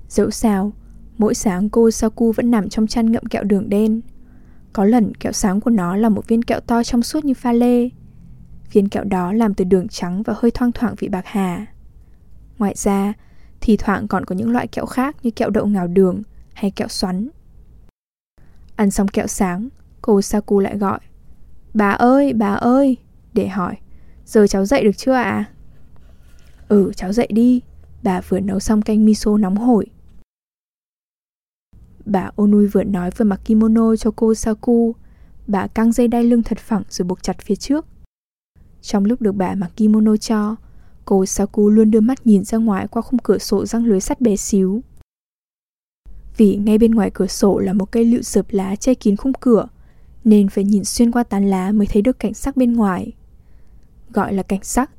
Dẫu 0.09 0.31
sao, 0.31 0.73
mỗi 1.19 1.35
sáng 1.35 1.71
cô 1.71 1.91
Saku 1.91 2.33
vẫn 2.33 2.51
nằm 2.51 2.69
trong 2.69 2.87
chăn 2.87 3.13
ngậm 3.13 3.27
kẹo 3.27 3.45
đường 3.45 3.69
đen. 3.69 4.01
Có 4.73 4.85
lần 4.85 5.15
kẹo 5.15 5.33
sáng 5.33 5.61
của 5.61 5.71
nó 5.71 5.97
là 5.97 6.09
một 6.09 6.29
viên 6.29 6.43
kẹo 6.43 6.61
to 6.61 6.83
trong 6.83 7.03
suốt 7.03 7.25
như 7.25 7.35
pha 7.35 7.53
lê. 7.53 7.89
Viên 8.73 8.89
kẹo 8.89 9.05
đó 9.05 9.33
làm 9.33 9.55
từ 9.55 9.65
đường 9.65 9.89
trắng 9.89 10.23
và 10.23 10.35
hơi 10.37 10.51
thoang 10.51 10.73
thoảng 10.73 10.95
vị 10.99 11.09
bạc 11.09 11.27
hà. 11.27 11.67
Ngoài 12.59 12.75
ra, 12.77 13.13
thì 13.61 13.77
thoảng 13.77 14.09
còn 14.09 14.25
có 14.25 14.35
những 14.35 14.51
loại 14.51 14.67
kẹo 14.67 14.87
khác 14.87 15.17
như 15.23 15.31
kẹo 15.31 15.51
đậu 15.51 15.67
ngào 15.67 15.87
đường 15.87 16.23
hay 16.55 16.71
kẹo 16.71 16.89
xoắn. 16.89 17.29
Ăn 18.77 18.91
xong 18.91 19.09
kẹo 19.09 19.27
sáng, 19.27 19.69
cô 20.03 20.23
Saku 20.23 20.61
lại 20.61 20.79
gọi. 20.79 21.01
Bà 21.75 21.91
ơi, 21.91 22.33
bà 22.33 22.55
ơi, 22.55 22.97
để 23.33 23.49
hỏi, 23.49 23.77
giờ 24.25 24.47
cháu 24.47 24.65
dậy 24.65 24.85
được 24.85 24.97
chưa 24.97 25.13
ạ? 25.13 25.23
À? 25.23 25.45
Ừ, 26.69 26.93
cháu 26.97 27.13
dậy 27.13 27.29
đi, 27.31 27.61
bà 28.03 28.21
vừa 28.21 28.41
nấu 28.41 28.61
xong 28.61 28.83
canh 28.83 29.05
miso 29.05 29.37
nóng 29.37 29.57
hổi. 29.57 29.87
Bà 32.09 32.31
Onui 32.37 32.67
vừa 32.67 32.85
nói 32.85 33.11
vừa 33.17 33.25
mặc 33.25 33.41
kimono 33.45 33.97
cho 33.97 34.11
cô 34.17 34.35
Saku. 34.35 34.95
Bà 35.47 35.67
căng 35.67 35.93
dây 35.93 36.09
đai 36.09 36.25
lưng 36.25 36.43
thật 36.43 36.59
phẳng 36.59 36.83
rồi 36.89 37.07
buộc 37.07 37.23
chặt 37.23 37.37
phía 37.41 37.57
trước. 37.57 37.87
Trong 38.83 39.05
lúc 39.05 39.23
được 39.23 39.33
bà 39.33 39.55
mặc 39.55 39.71
kimono 39.77 40.17
cho, 40.17 40.57
cô 41.05 41.27
Saku 41.27 41.69
luôn 41.69 41.91
đưa 41.91 42.01
mắt 42.01 42.27
nhìn 42.27 42.45
ra 42.45 42.59
ngoài 42.59 42.89
qua 42.89 43.03
khung 43.03 43.19
cửa 43.23 43.39
sổ 43.39 43.67
răng 43.67 43.85
lưới 43.85 44.01
sắt 44.01 44.21
bé 44.21 44.37
xíu. 44.37 44.83
Vì 46.37 46.57
ngay 46.57 46.79
bên 46.79 46.91
ngoài 46.91 47.11
cửa 47.15 47.27
sổ 47.27 47.59
là 47.59 47.73
một 47.73 47.93
cây 47.93 48.05
lựu 48.05 48.23
sợp 48.23 48.47
lá 48.51 48.77
che 48.77 48.95
kín 48.95 49.17
khung 49.17 49.33
cửa, 49.41 49.69
nên 50.25 50.49
phải 50.49 50.65
nhìn 50.65 50.85
xuyên 50.85 51.13
qua 51.13 51.23
tán 51.23 51.51
lá 51.51 51.73
mới 51.73 51.87
thấy 51.87 52.03
được 52.03 52.19
cảnh 52.19 52.35
sắc 52.35 52.57
bên 52.57 52.73
ngoài. 52.73 53.13
Gọi 54.11 54.33
là 54.33 54.43
cảnh 54.43 54.63
sắc, 54.63 54.91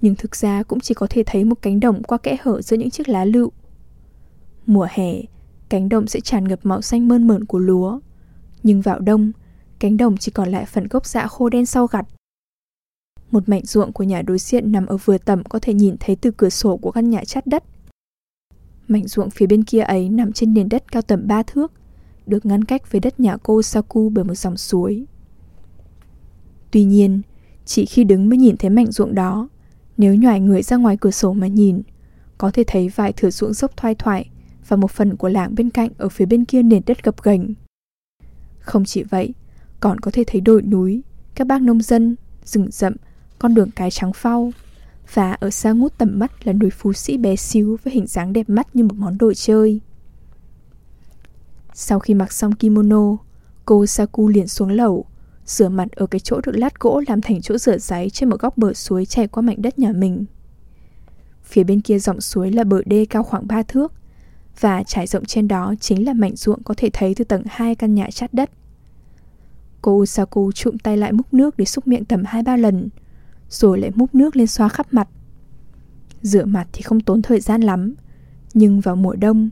nhưng 0.00 0.14
thực 0.14 0.36
ra 0.36 0.62
cũng 0.62 0.80
chỉ 0.80 0.94
có 0.94 1.06
thể 1.10 1.22
thấy 1.26 1.44
một 1.44 1.62
cánh 1.62 1.80
đồng 1.80 2.02
qua 2.02 2.18
kẽ 2.18 2.36
hở 2.42 2.62
giữa 2.62 2.76
những 2.76 2.90
chiếc 2.90 3.08
lá 3.08 3.24
lựu. 3.24 3.52
Mùa 4.66 4.86
hè, 4.90 5.22
cánh 5.74 5.88
đồng 5.88 6.06
sẽ 6.06 6.20
tràn 6.20 6.48
ngập 6.48 6.66
màu 6.66 6.82
xanh 6.82 7.08
mơn 7.08 7.26
mởn 7.26 7.44
của 7.44 7.58
lúa. 7.58 8.00
Nhưng 8.62 8.80
vào 8.80 8.98
đông, 8.98 9.32
cánh 9.78 9.96
đồng 9.96 10.16
chỉ 10.16 10.32
còn 10.32 10.48
lại 10.48 10.64
phần 10.64 10.86
gốc 10.90 11.06
dạ 11.06 11.26
khô 11.26 11.48
đen 11.48 11.66
sau 11.66 11.86
gặt. 11.86 12.06
Một 13.30 13.48
mảnh 13.48 13.64
ruộng 13.64 13.92
của 13.92 14.04
nhà 14.04 14.22
đối 14.22 14.38
diện 14.38 14.72
nằm 14.72 14.86
ở 14.86 14.96
vừa 14.96 15.18
tầm 15.18 15.44
có 15.44 15.58
thể 15.58 15.74
nhìn 15.74 15.96
thấy 16.00 16.16
từ 16.16 16.30
cửa 16.30 16.48
sổ 16.48 16.76
của 16.76 16.90
căn 16.90 17.10
nhà 17.10 17.24
chát 17.24 17.46
đất. 17.46 17.64
Mảnh 18.88 19.06
ruộng 19.06 19.30
phía 19.30 19.46
bên 19.46 19.64
kia 19.64 19.80
ấy 19.80 20.08
nằm 20.08 20.32
trên 20.32 20.54
nền 20.54 20.68
đất 20.68 20.92
cao 20.92 21.02
tầm 21.02 21.26
3 21.26 21.42
thước, 21.42 21.72
được 22.26 22.46
ngăn 22.46 22.64
cách 22.64 22.92
với 22.92 23.00
đất 23.00 23.20
nhà 23.20 23.36
cô 23.36 23.62
Saku 23.62 24.08
bởi 24.08 24.24
một 24.24 24.34
dòng 24.34 24.56
suối. 24.56 25.06
Tuy 26.70 26.84
nhiên, 26.84 27.22
chỉ 27.64 27.86
khi 27.86 28.04
đứng 28.04 28.28
mới 28.28 28.38
nhìn 28.38 28.56
thấy 28.56 28.70
mảnh 28.70 28.92
ruộng 28.92 29.14
đó, 29.14 29.48
nếu 29.96 30.14
nhòi 30.14 30.40
người 30.40 30.62
ra 30.62 30.76
ngoài 30.76 30.96
cửa 31.00 31.10
sổ 31.10 31.32
mà 31.32 31.46
nhìn, 31.46 31.82
có 32.38 32.50
thể 32.50 32.64
thấy 32.66 32.88
vài 32.88 33.12
thửa 33.12 33.30
ruộng 33.30 33.52
dốc 33.52 33.76
thoai 33.76 33.94
thoải 33.94 34.30
và 34.68 34.76
một 34.76 34.90
phần 34.90 35.16
của 35.16 35.28
làng 35.28 35.54
bên 35.54 35.70
cạnh 35.70 35.90
ở 35.98 36.08
phía 36.08 36.26
bên 36.26 36.44
kia 36.44 36.62
nền 36.62 36.82
đất 36.86 37.04
gập 37.04 37.22
ghềnh. 37.22 37.54
Không 38.58 38.84
chỉ 38.84 39.02
vậy, 39.02 39.34
còn 39.80 40.00
có 40.00 40.10
thể 40.10 40.24
thấy 40.26 40.40
đồi 40.40 40.62
núi, 40.62 41.02
các 41.34 41.46
bác 41.46 41.62
nông 41.62 41.82
dân, 41.82 42.16
rừng 42.44 42.66
rậm, 42.70 42.96
con 43.38 43.54
đường 43.54 43.70
cái 43.70 43.90
trắng 43.90 44.12
phau. 44.12 44.52
Và 45.14 45.32
ở 45.32 45.50
xa 45.50 45.72
ngút 45.72 45.98
tầm 45.98 46.18
mắt 46.18 46.46
là 46.46 46.52
núi 46.52 46.70
phú 46.70 46.92
sĩ 46.92 47.16
bé 47.16 47.36
xíu 47.36 47.76
với 47.84 47.94
hình 47.94 48.06
dáng 48.06 48.32
đẹp 48.32 48.48
mắt 48.48 48.76
như 48.76 48.84
một 48.84 48.94
món 48.98 49.18
đồ 49.18 49.32
chơi. 49.34 49.80
Sau 51.74 51.98
khi 51.98 52.14
mặc 52.14 52.32
xong 52.32 52.52
kimono, 52.52 53.16
cô 53.64 53.86
Saku 53.86 54.28
liền 54.28 54.48
xuống 54.48 54.70
lầu, 54.70 55.04
rửa 55.46 55.68
mặt 55.68 55.88
ở 55.92 56.06
cái 56.06 56.20
chỗ 56.20 56.40
được 56.46 56.52
lát 56.56 56.80
gỗ 56.80 57.02
làm 57.06 57.20
thành 57.20 57.42
chỗ 57.42 57.58
rửa 57.58 57.78
giấy 57.78 58.10
trên 58.10 58.28
một 58.28 58.40
góc 58.40 58.58
bờ 58.58 58.74
suối 58.74 59.06
chảy 59.06 59.26
qua 59.26 59.42
mảnh 59.42 59.62
đất 59.62 59.78
nhà 59.78 59.92
mình. 59.92 60.24
Phía 61.42 61.64
bên 61.64 61.80
kia 61.80 61.98
dòng 61.98 62.20
suối 62.20 62.52
là 62.52 62.64
bờ 62.64 62.82
đê 62.86 63.04
cao 63.04 63.22
khoảng 63.22 63.46
3 63.46 63.62
thước, 63.62 63.92
và 64.60 64.82
trải 64.82 65.06
rộng 65.06 65.24
trên 65.24 65.48
đó 65.48 65.74
chính 65.80 66.06
là 66.06 66.12
mảnh 66.12 66.36
ruộng 66.36 66.62
có 66.62 66.74
thể 66.76 66.90
thấy 66.92 67.14
từ 67.14 67.24
tầng 67.24 67.42
2 67.46 67.74
căn 67.74 67.94
nhà 67.94 68.10
chát 68.10 68.34
đất. 68.34 68.50
Cô 69.82 69.92
Usaku 69.92 70.52
trụm 70.52 70.78
tay 70.78 70.96
lại 70.96 71.12
múc 71.12 71.34
nước 71.34 71.56
để 71.56 71.64
xúc 71.64 71.86
miệng 71.86 72.04
tầm 72.04 72.22
2-3 72.22 72.56
lần, 72.56 72.88
rồi 73.48 73.78
lại 73.78 73.90
múc 73.94 74.14
nước 74.14 74.36
lên 74.36 74.46
xoa 74.46 74.68
khắp 74.68 74.86
mặt. 74.90 75.08
Rửa 76.22 76.44
mặt 76.44 76.68
thì 76.72 76.82
không 76.82 77.00
tốn 77.00 77.22
thời 77.22 77.40
gian 77.40 77.60
lắm, 77.60 77.94
nhưng 78.54 78.80
vào 78.80 78.96
mùa 78.96 79.14
đông, 79.14 79.50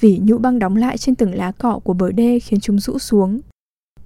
vì 0.00 0.18
nhũ 0.22 0.38
băng 0.38 0.58
đóng 0.58 0.76
lại 0.76 0.98
trên 0.98 1.14
từng 1.14 1.34
lá 1.34 1.52
cỏ 1.52 1.80
của 1.84 1.94
bờ 1.94 2.12
đê 2.12 2.40
khiến 2.40 2.60
chúng 2.60 2.78
rũ 2.78 2.98
xuống. 2.98 3.40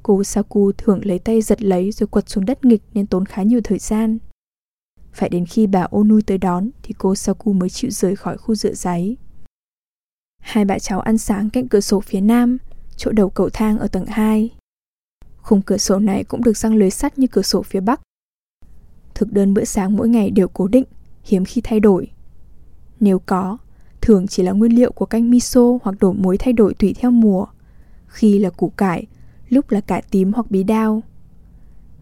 Cô 0.03 0.25
Saku 0.25 0.73
thường 0.73 1.01
lấy 1.05 1.19
tay 1.19 1.43
giật 1.43 1.63
lấy 1.63 1.93
rồi 1.93 2.07
quật 2.07 2.29
xuống 2.29 2.45
đất 2.45 2.65
nghịch 2.65 2.83
nên 2.95 3.07
tốn 3.07 3.27
khá 3.27 3.43
nhiều 3.43 3.61
thời 3.65 3.79
gian. 3.79 4.19
Phải 5.13 5.29
đến 5.29 5.47
khi 5.47 5.67
bà 5.67 5.87
Onui 5.91 6.23
tới 6.23 6.39
đón 6.39 6.71
thì 6.83 6.95
cô 6.99 7.15
Saku 7.15 7.53
mới 7.53 7.71
chịu 7.71 7.91
rời 7.91 8.17
khỏi 8.17 8.39
khu 8.39 8.55
rửa 8.55 8.73
giấy. 8.73 9.17
Hai 10.45 10.65
bà 10.65 10.79
cháu 10.79 11.01
ăn 11.01 11.19
sáng 11.19 11.51
cạnh 11.51 11.69
cửa 11.69 11.81
sổ 11.81 12.01
phía 12.01 12.21
nam, 12.21 12.59
chỗ 12.97 13.13
đầu 13.13 13.31
cầu 13.31 13.51
thang 13.53 13.79
ở 13.79 13.89
tầng 13.89 14.07
2. 14.07 14.51
Khung 15.43 15.63
cửa 15.63 15.77
sổ 15.77 15.99
này 15.99 16.25
cũng 16.25 16.45
được 16.45 16.57
răng 16.57 16.75
lưới 16.75 16.91
sắt 16.91 17.19
như 17.19 17.27
cửa 17.27 17.43
sổ 17.43 17.63
phía 17.63 17.81
bắc. 17.81 18.01
Thực 19.15 19.33
đơn 19.33 19.55
bữa 19.55 19.65
sáng 19.65 19.97
mỗi 19.97 20.09
ngày 20.09 20.31
đều 20.31 20.49
cố 20.49 20.69
định, 20.69 20.85
hiếm 21.25 21.45
khi 21.45 21.61
thay 21.61 21.81
đổi. 21.81 22.09
Nếu 23.01 23.19
có, 23.19 23.59
thường 24.01 24.27
chỉ 24.27 24.43
là 24.43 24.53
nguyên 24.53 24.73
liệu 24.73 24.93
của 24.93 25.07
canh 25.07 25.31
miso 25.31 25.79
hoặc 25.83 25.97
đổ 26.01 26.13
muối 26.13 26.39
thay 26.39 26.53
đổi 26.53 26.75
tùy 26.75 26.95
theo 26.99 27.11
mùa. 27.11 27.47
Khi 28.07 28.39
là 28.39 28.51
củ 28.51 28.69
cải, 28.69 29.07
lúc 29.49 29.71
là 29.71 29.81
cải 29.81 30.03
tím 30.11 30.33
hoặc 30.33 30.51
bí 30.51 30.63
đao. 30.63 31.03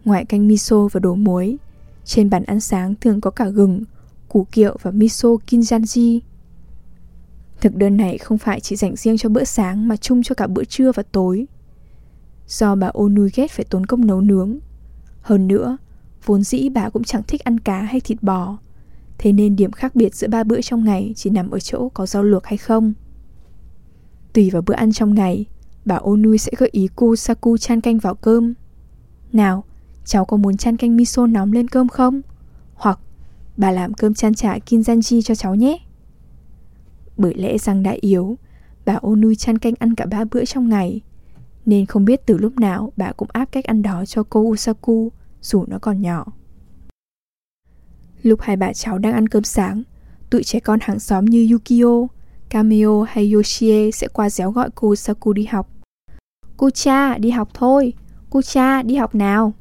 Ngoài 0.05 0.25
canh 0.25 0.47
miso 0.47 0.87
và 0.91 0.99
đổ 0.99 1.15
muối, 1.15 1.57
trên 2.05 2.29
bàn 2.29 2.43
ăn 2.43 2.59
sáng 2.59 2.95
thường 3.01 3.21
có 3.21 3.31
cả 3.31 3.45
gừng, 3.45 3.83
củ 4.27 4.47
kiệu 4.51 4.77
và 4.81 4.91
miso 4.91 5.29
kinjanji. 5.29 6.19
Thực 7.63 7.75
đơn 7.75 7.97
này 7.97 8.17
không 8.17 8.37
phải 8.37 8.59
chỉ 8.59 8.75
dành 8.75 8.95
riêng 8.95 9.17
cho 9.17 9.29
bữa 9.29 9.43
sáng 9.43 9.87
mà 9.87 9.97
chung 9.97 10.23
cho 10.23 10.35
cả 10.35 10.47
bữa 10.47 10.63
trưa 10.63 10.91
và 10.91 11.03
tối. 11.11 11.45
Do 12.47 12.75
bà 12.75 12.87
ô 12.87 13.09
nuôi 13.09 13.29
ghét 13.35 13.51
phải 13.51 13.65
tốn 13.69 13.85
công 13.85 14.07
nấu 14.07 14.21
nướng. 14.21 14.57
Hơn 15.21 15.47
nữa, 15.47 15.77
vốn 16.25 16.43
dĩ 16.43 16.69
bà 16.69 16.89
cũng 16.89 17.03
chẳng 17.03 17.23
thích 17.27 17.43
ăn 17.43 17.59
cá 17.59 17.81
hay 17.81 17.99
thịt 17.99 18.23
bò. 18.23 18.57
Thế 19.17 19.31
nên 19.31 19.55
điểm 19.55 19.71
khác 19.71 19.95
biệt 19.95 20.15
giữa 20.15 20.27
ba 20.27 20.43
bữa 20.43 20.61
trong 20.61 20.83
ngày 20.83 21.13
chỉ 21.15 21.29
nằm 21.29 21.49
ở 21.49 21.59
chỗ 21.59 21.89
có 21.89 22.05
rau 22.05 22.23
luộc 22.23 22.45
hay 22.45 22.57
không. 22.57 22.93
Tùy 24.33 24.49
vào 24.49 24.61
bữa 24.61 24.73
ăn 24.73 24.91
trong 24.91 25.13
ngày, 25.13 25.45
bà 25.85 25.95
ô 25.95 26.17
nuôi 26.17 26.37
sẽ 26.37 26.51
gợi 26.57 26.69
ý 26.71 26.87
cô 26.95 27.15
Saku 27.15 27.57
chan 27.57 27.81
canh 27.81 27.97
vào 27.97 28.15
cơm. 28.15 28.53
Nào, 29.33 29.63
cháu 30.05 30.25
có 30.25 30.37
muốn 30.37 30.57
chan 30.57 30.77
canh 30.77 30.95
miso 30.95 31.27
nóng 31.27 31.51
lên 31.51 31.67
cơm 31.67 31.87
không? 31.87 32.21
Hoặc 32.73 32.99
bà 33.57 33.71
làm 33.71 33.93
cơm 33.93 34.13
chan 34.13 34.33
chả 34.33 34.57
kinjanji 34.65 35.21
cho 35.21 35.35
cháu 35.35 35.55
nhé. 35.55 35.79
Bởi 37.17 37.33
lẽ 37.33 37.57
răng 37.57 37.83
đã 37.83 37.95
yếu, 38.01 38.37
bà 38.85 38.99
Onui 39.01 39.35
chăn 39.35 39.57
canh 39.57 39.73
ăn 39.79 39.95
cả 39.95 40.05
ba 40.05 40.23
bữa 40.31 40.45
trong 40.45 40.69
ngày. 40.69 41.01
Nên 41.65 41.85
không 41.85 42.05
biết 42.05 42.25
từ 42.25 42.37
lúc 42.37 42.59
nào 42.59 42.91
bà 42.97 43.11
cũng 43.11 43.27
áp 43.31 43.45
cách 43.45 43.65
ăn 43.65 43.81
đó 43.81 44.05
cho 44.05 44.23
cô 44.23 44.39
Usaku, 44.39 45.11
dù 45.41 45.65
nó 45.67 45.79
còn 45.79 46.01
nhỏ. 46.01 46.25
Lúc 48.23 48.41
hai 48.41 48.55
bà 48.55 48.73
cháu 48.73 48.97
đang 48.97 49.13
ăn 49.13 49.27
cơm 49.27 49.43
sáng, 49.43 49.83
tụi 50.29 50.43
trẻ 50.43 50.59
con 50.59 50.79
hàng 50.81 50.99
xóm 50.99 51.25
như 51.25 51.47
Yukio, 51.51 52.07
Kameo 52.49 53.01
hay 53.01 53.31
Yoshie 53.31 53.91
sẽ 53.91 54.07
qua 54.07 54.29
réo 54.29 54.51
gọi 54.51 54.69
cô 54.75 54.87
Usaku 54.87 55.33
đi 55.33 55.45
học. 55.45 55.69
Cô 56.57 56.69
cha, 56.69 57.17
đi 57.17 57.29
học 57.29 57.49
thôi. 57.53 57.93
Cô 58.29 58.41
cha, 58.41 58.81
đi 58.81 58.95
học 58.95 59.15
nào. 59.15 59.53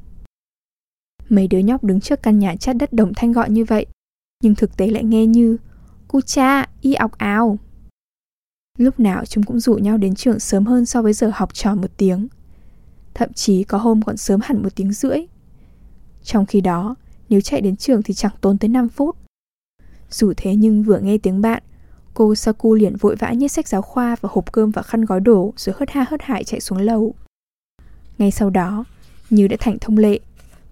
Mấy 1.28 1.48
đứa 1.48 1.58
nhóc 1.58 1.84
đứng 1.84 2.00
trước 2.00 2.22
căn 2.22 2.38
nhà 2.38 2.56
chát 2.56 2.76
đất 2.76 2.92
đồng 2.92 3.12
thanh 3.16 3.32
gọi 3.32 3.50
như 3.50 3.64
vậy, 3.64 3.86
nhưng 4.42 4.54
thực 4.54 4.76
tế 4.76 4.86
lại 4.86 5.04
nghe 5.04 5.26
như 5.26 5.56
cu 6.12 6.20
cha, 6.20 6.68
y 6.80 6.94
ọc 6.94 7.18
ào. 7.18 7.58
Lúc 8.78 9.00
nào 9.00 9.24
chúng 9.24 9.44
cũng 9.44 9.60
rủ 9.60 9.74
nhau 9.74 9.98
đến 9.98 10.14
trường 10.14 10.40
sớm 10.40 10.66
hơn 10.66 10.86
so 10.86 11.02
với 11.02 11.12
giờ 11.12 11.30
học 11.34 11.54
trò 11.54 11.74
một 11.74 11.90
tiếng. 11.96 12.28
Thậm 13.14 13.32
chí 13.32 13.64
có 13.64 13.78
hôm 13.78 14.02
còn 14.02 14.16
sớm 14.16 14.40
hẳn 14.42 14.62
một 14.62 14.68
tiếng 14.76 14.92
rưỡi. 14.92 15.18
Trong 16.22 16.46
khi 16.46 16.60
đó, 16.60 16.94
nếu 17.28 17.40
chạy 17.40 17.60
đến 17.60 17.76
trường 17.76 18.02
thì 18.02 18.14
chẳng 18.14 18.32
tốn 18.40 18.58
tới 18.58 18.68
5 18.68 18.88
phút. 18.88 19.16
Dù 20.10 20.32
thế 20.36 20.54
nhưng 20.54 20.82
vừa 20.82 20.98
nghe 20.98 21.18
tiếng 21.18 21.40
bạn, 21.40 21.62
cô 22.14 22.34
Saku 22.34 22.74
liền 22.74 22.96
vội 22.96 23.16
vã 23.16 23.32
nhét 23.32 23.52
sách 23.52 23.68
giáo 23.68 23.82
khoa 23.82 24.16
và 24.20 24.28
hộp 24.32 24.52
cơm 24.52 24.70
và 24.70 24.82
khăn 24.82 25.04
gói 25.04 25.20
đổ 25.20 25.52
rồi 25.56 25.74
hớt 25.78 25.90
ha 25.90 26.06
hớt 26.08 26.22
hại 26.22 26.44
chạy 26.44 26.60
xuống 26.60 26.78
lầu. 26.78 27.14
Ngay 28.18 28.30
sau 28.30 28.50
đó, 28.50 28.84
như 29.30 29.48
đã 29.48 29.56
thành 29.60 29.78
thông 29.80 29.98
lệ, 29.98 30.18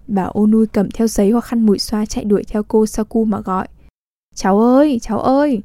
bà 0.07 0.23
Onui 0.33 0.67
cầm 0.67 0.91
theo 0.91 1.07
giấy 1.07 1.31
hoặc 1.31 1.45
khăn 1.45 1.65
mùi 1.65 1.79
xoa 1.79 2.05
chạy 2.05 2.23
đuổi 2.23 2.43
theo 2.43 2.63
cô 2.63 2.85
Saku 2.85 3.25
mà 3.25 3.41
gọi– 3.41 3.67
Cháu 4.35 4.59
ơi, 4.59 4.99
cháu 5.01 5.19
ơi! 5.19 5.61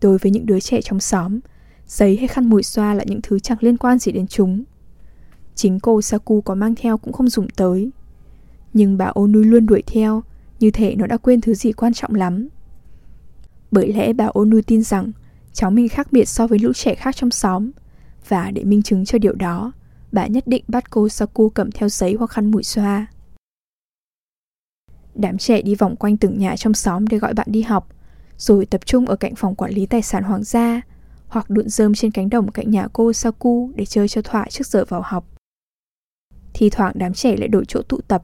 Đối 0.00 0.18
với 0.18 0.32
những 0.32 0.46
đứa 0.46 0.60
trẻ 0.60 0.80
trong 0.82 1.00
xóm, 1.00 1.40
giấy 1.86 2.16
hay 2.16 2.28
khăn 2.28 2.50
mùi 2.50 2.62
xoa 2.62 2.94
là 2.94 3.04
những 3.06 3.20
thứ 3.22 3.38
chẳng 3.38 3.58
liên 3.60 3.76
quan 3.76 3.98
gì 3.98 4.12
đến 4.12 4.26
chúng. 4.26 4.64
Chính 5.54 5.80
cô 5.80 6.02
Saku 6.02 6.40
có 6.40 6.54
mang 6.54 6.74
theo 6.74 6.98
cũng 6.98 7.12
không 7.12 7.28
dùng 7.28 7.48
tới. 7.56 7.90
Nhưng 8.72 8.96
bà 8.96 9.12
Onui 9.14 9.44
luôn 9.44 9.66
đuổi 9.66 9.82
theo, 9.86 10.22
như 10.60 10.70
thể 10.70 10.94
nó 10.94 11.06
đã 11.06 11.16
quên 11.16 11.40
thứ 11.40 11.54
gì 11.54 11.72
quan 11.72 11.94
trọng 11.94 12.14
lắm. 12.14 12.48
Bởi 13.70 13.92
lẽ 13.92 14.12
bà 14.12 14.28
Onui 14.34 14.62
tin 14.62 14.82
rằng 14.82 15.12
cháu 15.52 15.70
mình 15.70 15.88
khác 15.88 16.12
biệt 16.12 16.28
so 16.28 16.46
với 16.46 16.58
lũ 16.58 16.72
trẻ 16.72 16.94
khác 16.94 17.16
trong 17.16 17.30
xóm. 17.30 17.70
Và 18.28 18.50
để 18.50 18.64
minh 18.64 18.82
chứng 18.82 19.04
cho 19.04 19.18
điều 19.18 19.34
đó, 19.34 19.72
bà 20.12 20.26
nhất 20.26 20.46
định 20.46 20.64
bắt 20.68 20.90
cô 20.90 21.08
Saku 21.08 21.48
cầm 21.48 21.70
theo 21.70 21.88
giấy 21.88 22.14
hoặc 22.18 22.30
khăn 22.30 22.50
mùi 22.50 22.62
xoa. 22.62 23.06
Đám 25.14 25.38
trẻ 25.38 25.62
đi 25.62 25.74
vòng 25.74 25.96
quanh 25.96 26.16
từng 26.16 26.38
nhà 26.38 26.56
trong 26.56 26.74
xóm 26.74 27.06
để 27.06 27.18
gọi 27.18 27.34
bạn 27.34 27.46
đi 27.50 27.62
học, 27.62 27.88
rồi 28.36 28.66
tập 28.66 28.80
trung 28.86 29.06
ở 29.06 29.16
cạnh 29.16 29.34
phòng 29.34 29.54
quản 29.54 29.70
lý 29.72 29.86
tài 29.86 30.02
sản 30.02 30.22
hoàng 30.24 30.44
gia, 30.44 30.80
hoặc 31.28 31.50
đụn 31.50 31.68
rơm 31.68 31.94
trên 31.94 32.10
cánh 32.10 32.30
đồng 32.30 32.50
cạnh 32.50 32.70
nhà 32.70 32.88
cô 32.92 33.12
Saku 33.12 33.70
để 33.74 33.84
chơi 33.84 34.08
cho 34.08 34.22
thỏa 34.22 34.46
trước 34.50 34.66
giờ 34.66 34.84
vào 34.88 35.02
học. 35.04 35.26
Thì 36.54 36.70
thoảng 36.70 36.92
đám 36.94 37.14
trẻ 37.14 37.36
lại 37.36 37.48
đổi 37.48 37.64
chỗ 37.68 37.82
tụ 37.82 38.00
tập. 38.08 38.22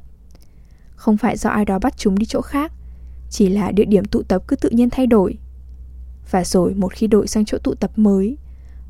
Không 0.95 1.17
phải 1.17 1.37
do 1.37 1.51
ai 1.51 1.65
đó 1.65 1.79
bắt 1.79 1.95
chúng 1.97 2.19
đi 2.19 2.27
chỗ 2.27 2.41
khác, 2.41 2.73
chỉ 3.31 3.49
là 3.49 3.71
địa 3.71 3.85
điểm 3.85 4.05
tụ 4.05 4.23
tập 4.23 4.43
cứ 4.49 4.57
tự 4.57 4.71
nhiên 4.71 4.91
thay 4.91 5.07
đổi. 5.07 5.39
Và 6.31 6.45
rồi 6.45 6.75
một 6.75 6.93
khi 6.93 7.07
đổi 7.07 7.27
sang 7.27 7.45
chỗ 7.45 7.59
tụ 7.59 7.75
tập 7.75 7.91
mới, 7.97 8.37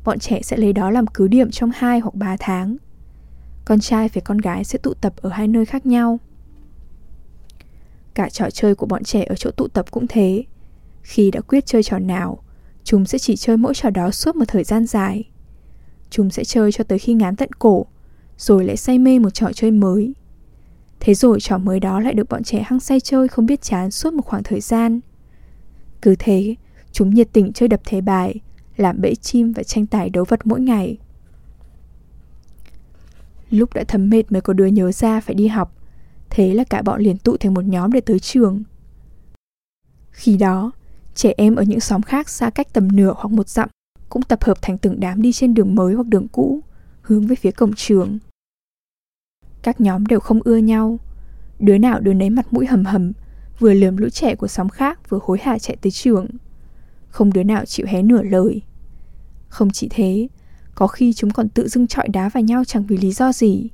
bọn 0.03 0.19
trẻ 0.19 0.41
sẽ 0.43 0.57
lấy 0.57 0.73
đó 0.73 0.89
làm 0.89 1.07
cứ 1.07 1.27
điểm 1.27 1.51
trong 1.51 1.71
2 1.75 1.99
hoặc 1.99 2.15
3 2.15 2.37
tháng. 2.39 2.77
Con 3.65 3.79
trai 3.79 4.09
và 4.13 4.21
con 4.25 4.37
gái 4.37 4.63
sẽ 4.63 4.79
tụ 4.79 4.93
tập 4.93 5.13
ở 5.17 5.29
hai 5.29 5.47
nơi 5.47 5.65
khác 5.65 5.85
nhau. 5.85 6.19
Cả 8.13 8.29
trò 8.29 8.49
chơi 8.49 8.75
của 8.75 8.85
bọn 8.85 9.03
trẻ 9.03 9.23
ở 9.23 9.35
chỗ 9.35 9.51
tụ 9.51 9.67
tập 9.67 9.85
cũng 9.91 10.07
thế. 10.07 10.43
Khi 11.01 11.31
đã 11.31 11.41
quyết 11.41 11.65
chơi 11.65 11.83
trò 11.83 11.99
nào, 11.99 12.43
chúng 12.83 13.05
sẽ 13.05 13.19
chỉ 13.19 13.35
chơi 13.35 13.57
mỗi 13.57 13.73
trò 13.75 13.89
đó 13.89 14.11
suốt 14.11 14.35
một 14.35 14.45
thời 14.47 14.63
gian 14.63 14.85
dài. 14.85 15.29
Chúng 16.09 16.29
sẽ 16.29 16.43
chơi 16.43 16.71
cho 16.71 16.83
tới 16.83 16.99
khi 16.99 17.13
ngán 17.13 17.35
tận 17.35 17.53
cổ, 17.53 17.85
rồi 18.37 18.65
lại 18.65 18.77
say 18.77 18.99
mê 18.99 19.19
một 19.19 19.29
trò 19.29 19.47
chơi 19.53 19.71
mới. 19.71 20.13
Thế 20.99 21.13
rồi 21.13 21.39
trò 21.41 21.57
mới 21.57 21.79
đó 21.79 21.99
lại 21.99 22.13
được 22.13 22.29
bọn 22.29 22.43
trẻ 22.43 22.63
hăng 22.65 22.79
say 22.79 22.99
chơi 22.99 23.27
không 23.27 23.45
biết 23.45 23.61
chán 23.61 23.91
suốt 23.91 24.13
một 24.13 24.25
khoảng 24.25 24.43
thời 24.43 24.61
gian. 24.61 24.99
Cứ 26.01 26.15
thế, 26.19 26.55
chúng 26.91 27.09
nhiệt 27.09 27.29
tình 27.33 27.53
chơi 27.53 27.69
đập 27.69 27.81
thế 27.85 28.01
bài, 28.01 28.35
làm 28.77 29.01
bẫy 29.01 29.15
chim 29.15 29.51
và 29.51 29.63
tranh 29.63 29.85
tài 29.85 30.09
đấu 30.09 30.25
vật 30.27 30.39
mỗi 30.43 30.61
ngày. 30.61 30.97
Lúc 33.49 33.73
đã 33.73 33.83
thấm 33.87 34.09
mệt 34.09 34.31
mới 34.31 34.41
có 34.41 34.53
đứa 34.53 34.65
nhớ 34.65 34.91
ra 34.91 35.19
phải 35.19 35.35
đi 35.35 35.47
học 35.47 35.80
Thế 36.31 36.53
là 36.53 36.63
cả 36.63 36.81
bọn 36.81 37.01
liền 37.01 37.17
tụ 37.17 37.37
thành 37.37 37.53
một 37.53 37.65
nhóm 37.65 37.91
để 37.91 38.01
tới 38.01 38.19
trường. 38.19 38.63
Khi 40.11 40.37
đó, 40.37 40.71
trẻ 41.15 41.33
em 41.37 41.55
ở 41.55 41.63
những 41.63 41.79
xóm 41.79 42.01
khác 42.01 42.29
xa 42.29 42.49
cách 42.49 42.73
tầm 42.73 42.87
nửa 42.95 43.13
hoặc 43.17 43.29
một 43.29 43.49
dặm 43.49 43.69
cũng 44.09 44.21
tập 44.21 44.43
hợp 44.43 44.57
thành 44.61 44.77
từng 44.77 44.99
đám 44.99 45.21
đi 45.21 45.31
trên 45.33 45.53
đường 45.53 45.75
mới 45.75 45.93
hoặc 45.93 46.07
đường 46.07 46.27
cũ, 46.27 46.61
hướng 47.01 47.27
về 47.27 47.35
phía 47.35 47.51
cổng 47.51 47.73
trường. 47.73 48.19
Các 49.61 49.81
nhóm 49.81 50.05
đều 50.05 50.19
không 50.19 50.39
ưa 50.43 50.57
nhau, 50.57 50.99
đứa 51.59 51.77
nào 51.77 51.99
đứa 51.99 52.13
nấy 52.13 52.29
mặt 52.29 52.53
mũi 52.53 52.65
hầm 52.65 52.85
hầm, 52.85 53.11
vừa 53.59 53.73
lườm 53.73 53.97
lũ 53.97 54.09
trẻ 54.09 54.35
của 54.35 54.47
xóm 54.47 54.69
khác 54.69 55.09
vừa 55.09 55.19
hối 55.23 55.37
hả 55.41 55.59
chạy 55.59 55.77
tới 55.81 55.91
trường. 55.91 56.27
Không 57.07 57.33
đứa 57.33 57.43
nào 57.43 57.65
chịu 57.65 57.85
hé 57.89 58.01
nửa 58.01 58.23
lời. 58.23 58.61
Không 59.49 59.71
chỉ 59.71 59.87
thế, 59.89 60.27
có 60.75 60.87
khi 60.87 61.13
chúng 61.13 61.31
còn 61.31 61.49
tự 61.49 61.67
dưng 61.67 61.87
trọi 61.87 62.07
đá 62.07 62.29
vào 62.29 62.43
nhau 62.43 62.65
chẳng 62.65 62.85
vì 62.85 62.97
lý 62.97 63.11
do 63.11 63.33
gì. 63.33 63.69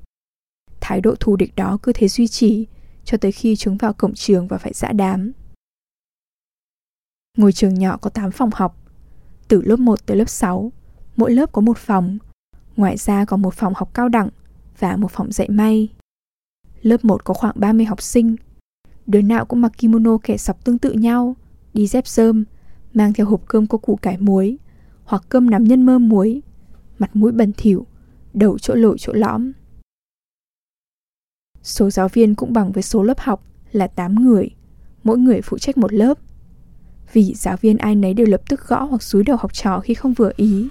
Thái 0.87 1.01
độ 1.01 1.15
thù 1.19 1.35
địch 1.35 1.55
đó 1.55 1.77
cứ 1.83 1.91
thế 1.95 2.07
duy 2.07 2.27
trì 2.27 2.65
cho 3.03 3.17
tới 3.17 3.31
khi 3.31 3.55
chúng 3.55 3.77
vào 3.77 3.93
cổng 3.93 4.13
trường 4.13 4.47
và 4.47 4.57
phải 4.57 4.73
dã 4.73 4.91
đám. 4.91 5.31
Ngôi 7.37 7.51
trường 7.51 7.73
nhỏ 7.73 7.97
có 8.01 8.09
8 8.09 8.31
phòng 8.31 8.49
học, 8.53 8.77
từ 9.47 9.61
lớp 9.61 9.79
1 9.79 10.05
tới 10.05 10.17
lớp 10.17 10.29
6, 10.29 10.71
mỗi 11.15 11.31
lớp 11.31 11.51
có 11.51 11.61
một 11.61 11.77
phòng, 11.77 12.17
ngoài 12.75 12.97
ra 12.97 13.25
có 13.25 13.37
một 13.37 13.53
phòng 13.53 13.73
học 13.75 13.93
cao 13.93 14.09
đẳng 14.09 14.29
và 14.79 14.97
một 14.97 15.11
phòng 15.11 15.31
dạy 15.31 15.49
may. 15.49 15.89
Lớp 16.81 17.05
1 17.05 17.23
có 17.23 17.33
khoảng 17.33 17.59
30 17.59 17.85
học 17.85 18.01
sinh, 18.01 18.35
đứa 19.07 19.21
nào 19.21 19.45
cũng 19.45 19.61
mặc 19.61 19.71
kimono 19.77 20.17
kẻ 20.23 20.37
sọc 20.37 20.65
tương 20.65 20.77
tự 20.77 20.91
nhau, 20.91 21.35
đi 21.73 21.87
dép 21.87 22.07
sơm, 22.07 22.43
mang 22.93 23.13
theo 23.13 23.25
hộp 23.25 23.41
cơm 23.47 23.67
có 23.67 23.77
củ 23.77 23.95
cải 23.95 24.17
muối, 24.17 24.57
hoặc 25.03 25.23
cơm 25.29 25.49
nắm 25.49 25.63
nhân 25.63 25.85
mơ 25.85 25.99
muối, 25.99 26.41
mặt 26.99 27.15
mũi 27.15 27.31
bẩn 27.31 27.51
thỉu, 27.57 27.85
đầu 28.33 28.59
chỗ 28.59 28.75
lồi 28.75 28.95
chỗ 28.99 29.13
lõm. 29.13 29.51
Số 31.67 31.89
giáo 31.89 32.07
viên 32.07 32.35
cũng 32.35 32.53
bằng 32.53 32.71
với 32.71 32.83
số 32.83 33.03
lớp 33.03 33.19
học 33.19 33.43
là 33.71 33.87
8 33.87 34.15
người, 34.15 34.49
mỗi 35.03 35.17
người 35.17 35.41
phụ 35.41 35.57
trách 35.57 35.77
một 35.77 35.93
lớp. 35.93 36.17
Vì 37.13 37.33
giáo 37.33 37.57
viên 37.57 37.77
ai 37.77 37.95
nấy 37.95 38.13
đều 38.13 38.27
lập 38.27 38.41
tức 38.49 38.67
gõ 38.67 38.83
hoặc 38.83 39.03
xúi 39.03 39.23
đầu 39.23 39.37
học 39.37 39.53
trò 39.53 39.79
khi 39.79 39.93
không 39.93 40.13
vừa 40.13 40.31
ý, 40.35 40.67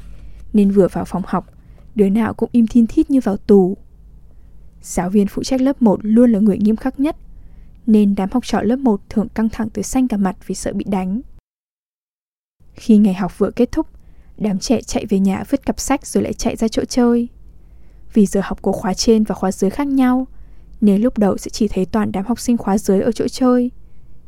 nên 0.53 0.71
vừa 0.71 0.89
vào 0.93 1.05
phòng 1.05 1.23
học, 1.27 1.47
đứa 1.95 2.09
nào 2.09 2.35
cũng 2.35 2.49
im 2.53 2.67
thiên 2.67 2.87
thít 2.87 3.11
như 3.11 3.21
vào 3.21 3.37
tù. 3.37 3.77
Giáo 4.83 5.11
viên 5.11 5.27
phụ 5.27 5.43
trách 5.43 5.61
lớp 5.61 5.83
1 5.83 6.01
luôn 6.03 6.33
là 6.33 6.39
người 6.39 6.59
nghiêm 6.59 6.77
khắc 6.77 7.01
nhất, 7.01 7.17
nên 7.87 8.15
đám 8.15 8.29
học 8.33 8.45
trò 8.47 8.63
lớp 8.63 8.77
1 8.77 9.01
thường 9.09 9.29
căng 9.29 9.49
thẳng 9.49 9.71
tới 9.71 9.85
xanh 9.85 10.09
cả 10.09 10.17
mặt 10.17 10.37
vì 10.47 10.55
sợ 10.55 10.73
bị 10.73 10.85
đánh. 10.89 11.21
Khi 12.75 12.97
ngày 12.97 13.15
học 13.15 13.39
vừa 13.39 13.51
kết 13.51 13.73
thúc, 13.73 13.87
đám 14.39 14.59
trẻ 14.59 14.81
chạy 14.83 15.07
về 15.07 15.19
nhà 15.19 15.45
vứt 15.51 15.67
cặp 15.67 15.81
sách 15.81 16.07
rồi 16.07 16.25
lại 16.25 16.33
chạy 16.33 16.57
ra 16.57 16.69
chỗ 16.69 16.85
chơi. 16.85 17.29
Vì 18.13 18.27
giờ 18.27 18.41
học 18.45 18.63
của 18.63 18.73
khóa 18.73 18.95
trên 18.95 19.25
và 19.25 19.35
khóa 19.35 19.53
dưới 19.53 19.71
khác 19.71 19.87
nhau, 19.87 20.27
nếu 20.81 20.99
lúc 20.99 21.19
đầu 21.19 21.37
sẽ 21.37 21.51
chỉ 21.51 21.69
thấy 21.69 21.87
toàn 21.87 22.13
đám 22.13 22.25
học 22.25 22.41
sinh 22.41 22.57
khóa 22.57 22.79
dưới 22.79 23.01
ở 23.01 23.13
chỗ 23.13 23.29
chơi, 23.29 23.71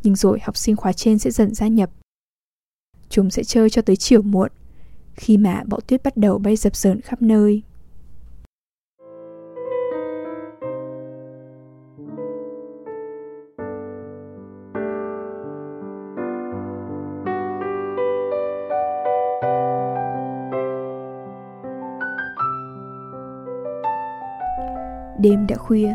nhưng 0.03 0.17
rồi 0.17 0.39
học 0.43 0.57
sinh 0.57 0.77
khóa 0.77 0.93
trên 0.93 1.19
sẽ 1.19 1.31
dần 1.31 1.55
gia 1.55 1.69
nhập. 1.69 1.91
Chúng 3.09 3.31
sẽ 3.31 3.45
chơi 3.45 3.71
cho 3.71 3.83
tới 3.83 3.97
chiều 3.97 4.23
muộn, 4.23 4.51
khi 5.15 5.37
mà 5.37 5.63
bão 5.67 5.81
tuyết 5.81 6.03
bắt 6.03 6.17
đầu 6.17 6.39
bay 6.39 6.57
dập 6.57 6.77
dờn 6.77 7.01
khắp 7.01 7.23
nơi. 7.23 7.63
Đêm 25.21 25.47
đã 25.47 25.57
khuya, 25.57 25.95